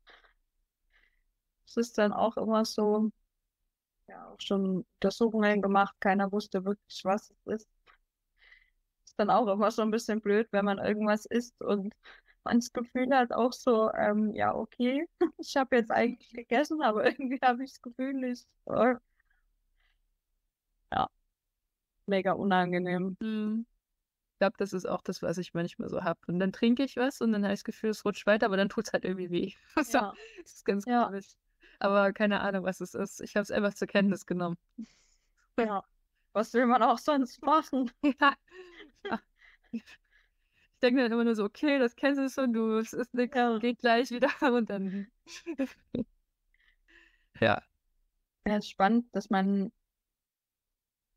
[1.71, 3.13] Es ist dann auch immer so,
[4.09, 7.69] ja, auch schon Untersuchungen gemacht, keiner wusste wirklich, was es ist.
[9.05, 11.95] Ist dann auch immer so ein bisschen blöd, wenn man irgendwas isst und
[12.43, 15.07] man das Gefühl hat auch so, ähm, ja, okay,
[15.39, 18.49] ich habe jetzt eigentlich gegessen, aber irgendwie habe ich das Gefühl nicht.
[18.67, 18.95] Oh.
[20.93, 21.09] Ja,
[22.07, 23.17] mega unangenehm.
[23.21, 23.65] Mhm.
[24.35, 26.19] Ich glaube, das ist auch das, was ich manchmal so habe.
[26.27, 28.57] Und dann trinke ich was und dann habe ich das Gefühl, es rutscht weiter, aber
[28.57, 29.53] dann tut es halt irgendwie weh.
[29.85, 30.15] so, ja.
[30.43, 31.05] Das ist ganz ja.
[31.05, 31.37] komisch
[31.81, 33.21] aber keine Ahnung, was es ist.
[33.21, 34.59] Ich habe es einfach zur Kenntnis genommen.
[35.59, 35.85] Ja,
[36.33, 37.91] was will man auch sonst machen?
[38.21, 38.37] ja.
[39.73, 39.83] Ich
[40.83, 43.59] denke dann immer nur so, okay, das kennst du schon, du, es ist nichts, ja.
[43.59, 45.11] geht gleich wieder und dann.
[47.41, 47.63] ja.
[48.47, 49.73] Ja, ist spannend, dass man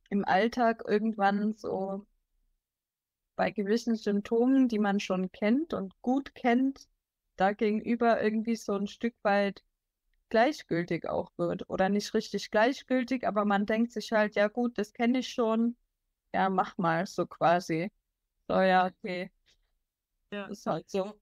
[0.09, 2.05] im Alltag irgendwann so
[3.35, 6.87] bei gewissen Symptomen, die man schon kennt und gut kennt,
[7.35, 9.63] da gegenüber irgendwie so ein Stück weit
[10.33, 11.69] gleichgültig auch wird.
[11.69, 15.77] Oder nicht richtig gleichgültig, aber man denkt sich halt, ja gut, das kenne ich schon.
[16.33, 17.91] Ja, mach mal, so quasi.
[18.47, 19.31] So, ja, okay.
[20.31, 20.47] Ja.
[20.47, 21.13] Ist halt so.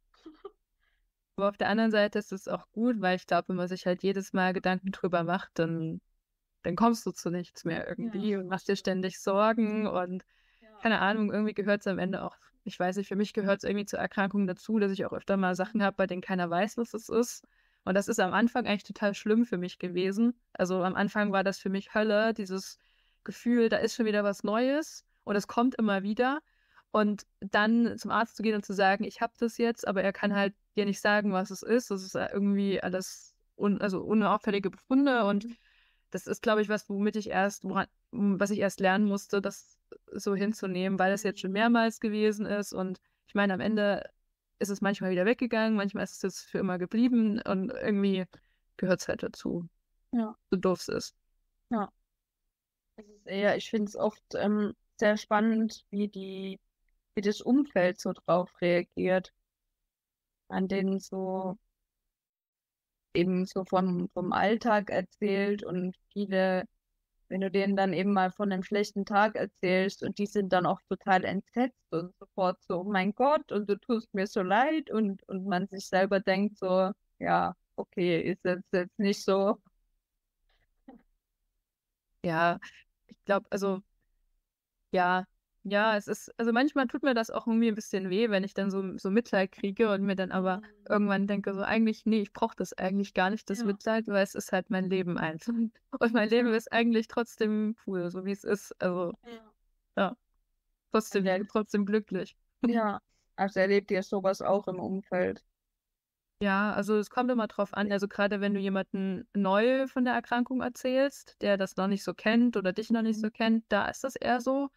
[1.36, 3.86] Aber auf der anderen Seite ist es auch gut, weil ich glaube, wenn man sich
[3.86, 6.00] halt jedes Mal Gedanken drüber macht, dann,
[6.64, 8.40] dann kommst du zu nichts mehr irgendwie Ja.
[8.40, 10.24] und machst dir ständig Sorgen und
[10.82, 13.66] keine Ahnung, irgendwie gehört es am Ende auch, ich weiß nicht, für mich gehört es
[13.66, 16.78] irgendwie zur Erkrankung dazu, dass ich auch öfter mal Sachen habe, bei denen keiner weiß,
[16.78, 17.46] was es ist.
[17.84, 20.40] Und das ist am Anfang eigentlich total schlimm für mich gewesen.
[20.54, 22.78] Also am Anfang war das für mich Hölle, dieses
[23.24, 26.42] Gefühl, da ist schon wieder was Neues und es kommt immer wieder.
[26.92, 30.14] Und dann zum Arzt zu gehen und zu sagen, ich habe das jetzt, aber er
[30.14, 31.90] kann halt dir nicht sagen, was es ist.
[31.90, 35.48] Das ist irgendwie alles un also unauffällige Befunde und
[36.12, 39.78] das ist, glaube ich, was, womit ich erst, woran, was ich erst lernen musste, das
[40.12, 42.74] so hinzunehmen, weil das jetzt schon mehrmals gewesen ist.
[42.74, 44.10] Und ich meine, am Ende
[44.62, 48.26] ist es manchmal wieder weggegangen, manchmal ist es jetzt für immer geblieben und irgendwie
[48.78, 49.68] gehört es halt dazu.
[50.12, 50.36] Ja.
[50.50, 51.16] So doof es ist.
[52.96, 56.60] Es ist eher, ich finde es oft ähm, sehr spannend, wie die,
[57.16, 59.34] wie das Umfeld so drauf reagiert.
[60.50, 61.58] An denen so
[63.14, 66.66] eben so vom, vom Alltag erzählt und viele,
[67.32, 70.66] wenn du denen dann eben mal von einem schlechten Tag erzählst und die sind dann
[70.66, 74.92] auch total entsetzt und sofort so, oh mein Gott, und du tust mir so leid
[74.92, 79.58] und, und man sich selber denkt so, ja, okay, ist jetzt, jetzt nicht so.
[82.24, 82.60] Ja,
[83.08, 83.82] ich glaube, also,
[84.92, 85.26] ja,
[85.64, 88.54] ja, es ist, also manchmal tut mir das auch irgendwie ein bisschen weh, wenn ich
[88.54, 92.34] dann so, so Mitleid kriege und mir dann aber irgendwann denke, so eigentlich, nee, ich
[92.34, 93.66] brauche das eigentlich gar nicht, das Ja.
[93.66, 95.54] Mitleid, weil es ist halt mein Leben einfach.
[96.00, 98.74] Und mein Leben ist eigentlich trotzdem cool, so wie es ist.
[98.82, 99.14] Also
[100.92, 101.38] trotzdem, Ja.
[101.52, 102.36] trotzdem glücklich.
[102.66, 103.00] Ja,
[103.36, 105.44] also erlebt ihr sowas auch im Umfeld?
[106.42, 107.92] Ja, also es kommt immer drauf an.
[107.92, 112.16] Also gerade wenn du jemanden neu von der Erkrankung erzählst, der das noch nicht so
[112.16, 114.70] kennt oder dich noch nicht so kennt, da ist das eher so.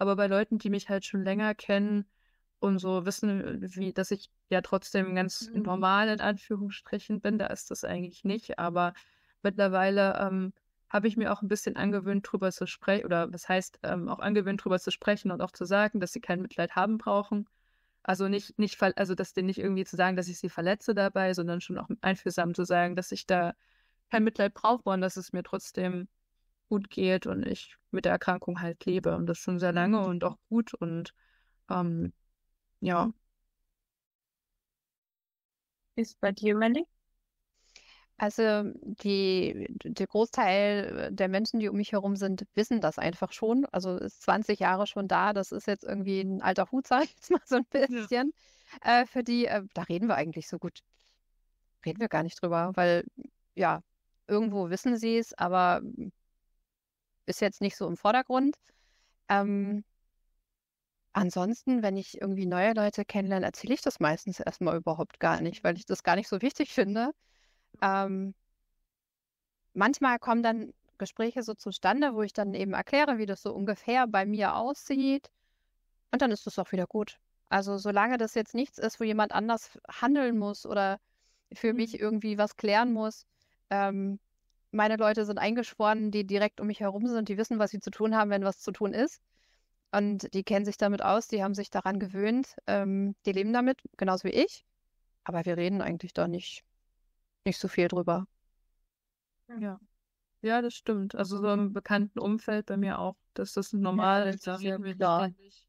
[0.00, 2.06] Aber bei Leuten, die mich halt schon länger kennen
[2.60, 5.62] und so wissen, wie, dass ich ja trotzdem ganz Mhm.
[5.64, 8.58] normal in Anführungsstrichen bin, da ist das eigentlich nicht.
[8.58, 8.94] Aber
[9.42, 10.52] mittlerweile ähm,
[10.90, 14.20] habe ich mir auch ein bisschen angewöhnt, drüber zu sprechen, oder was heißt, ähm, auch
[14.20, 17.46] angewöhnt, drüber zu sprechen und auch zu sagen, dass sie kein Mitleid haben brauchen.
[18.02, 21.34] Also nicht, nicht, also das denen nicht irgendwie zu sagen, dass ich sie verletze dabei,
[21.34, 23.54] sondern schon auch einfühlsam zu sagen, dass ich da
[24.10, 26.08] kein Mitleid brauche und dass es mir trotzdem
[26.70, 30.24] gut geht und ich mit der Erkrankung halt lebe und das schon sehr lange und
[30.24, 31.14] auch gut und
[31.70, 32.14] ähm,
[32.80, 33.12] ja,
[35.94, 36.84] Ist bei dir, Melly?
[38.18, 38.64] Also
[39.02, 43.64] die, der Großteil der Menschen, die um mich herum sind, wissen das einfach schon.
[43.72, 45.32] Also ist 20 Jahre schon da.
[45.32, 48.32] Das ist jetzt irgendwie ein alter Hut, sag ich jetzt mal so ein bisschen.
[48.82, 50.80] Äh, für die, äh, da reden wir eigentlich so gut.
[51.84, 53.04] Reden wir gar nicht drüber, weil
[53.54, 53.82] ja,
[54.28, 55.80] irgendwo wissen sie es, aber
[57.30, 58.56] ist jetzt nicht so im Vordergrund.
[59.28, 59.84] Ähm,
[61.12, 65.64] ansonsten, wenn ich irgendwie neue Leute kennenlerne, erzähle ich das meistens erstmal überhaupt gar nicht,
[65.64, 67.12] weil ich das gar nicht so wichtig finde.
[67.82, 68.34] Ähm,
[69.72, 74.06] manchmal kommen dann Gespräche so zustande, wo ich dann eben erkläre, wie das so ungefähr
[74.06, 75.30] bei mir aussieht.
[76.12, 77.18] Und dann ist es auch wieder gut.
[77.48, 81.00] Also solange das jetzt nichts ist, wo jemand anders handeln muss oder
[81.52, 83.26] für mich irgendwie was klären muss.
[83.70, 84.20] Ähm,
[84.72, 87.90] meine Leute sind eingeschworen, die direkt um mich herum sind, die wissen, was sie zu
[87.90, 89.20] tun haben, wenn was zu tun ist.
[89.92, 93.82] Und die kennen sich damit aus, die haben sich daran gewöhnt, ähm, die leben damit,
[93.96, 94.64] genauso wie ich.
[95.24, 96.62] Aber wir reden eigentlich da nicht,
[97.44, 98.26] nicht so viel drüber.
[99.60, 99.80] ja.
[100.42, 101.14] Ja, das stimmt.
[101.14, 104.46] Also so im bekannten Umfeld bei mir auch, dass das normal das ist.
[104.46, 105.28] Da ja reden wir klar.
[105.28, 105.66] ständig.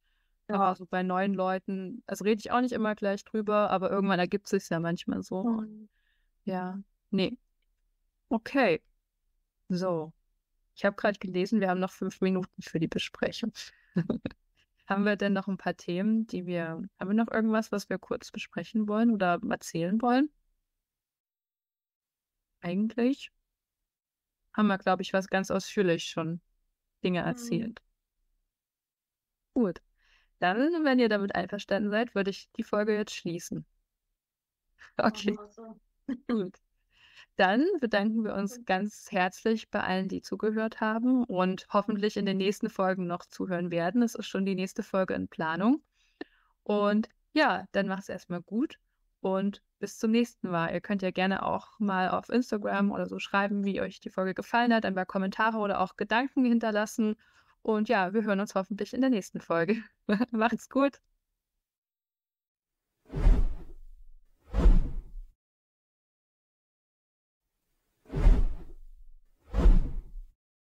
[0.48, 4.20] Aber so bei neuen Leuten, also rede ich auch nicht immer gleich drüber, aber irgendwann
[4.20, 5.40] ergibt sich ja manchmal so.
[5.40, 5.90] Und
[6.46, 6.80] ja,
[7.10, 7.38] nee.
[8.30, 8.82] Okay.
[9.72, 10.12] So.
[10.76, 13.54] Ich habe gerade gelesen, wir haben noch fünf Minuten für die Besprechung.
[14.88, 17.98] Haben wir denn noch ein paar Themen, die wir, haben wir noch irgendwas, was wir
[17.98, 20.30] kurz besprechen wollen oder erzählen wollen?
[22.60, 23.32] Eigentlich
[24.54, 26.42] haben wir, glaube ich, was ganz ausführlich schon
[27.06, 27.82] Dinge erzählt.
[29.54, 29.82] Gut.
[30.40, 33.66] Dann, wenn ihr damit einverstanden seid, würde ich die Folge jetzt schließen.
[34.98, 35.38] Okay.
[36.28, 36.58] Gut.
[37.38, 42.38] Dann bedanken wir uns ganz herzlich bei allen, die zugehört haben und hoffentlich in den
[42.38, 44.02] nächsten Folgen noch zuhören werden.
[44.02, 45.82] Es ist schon die nächste Folge in Planung.
[46.64, 48.78] Und ja, dann macht es erstmal gut
[49.22, 50.74] und bis zum nächsten Mal.
[50.74, 54.34] Ihr könnt ja gerne auch mal auf Instagram oder so schreiben, wie euch die Folge
[54.34, 57.16] gefallen hat, ein paar Kommentare oder auch Gedanken hinterlassen.
[57.62, 59.78] Und ja, wir hören uns hoffentlich in der nächsten Folge.
[60.32, 61.00] Macht's gut.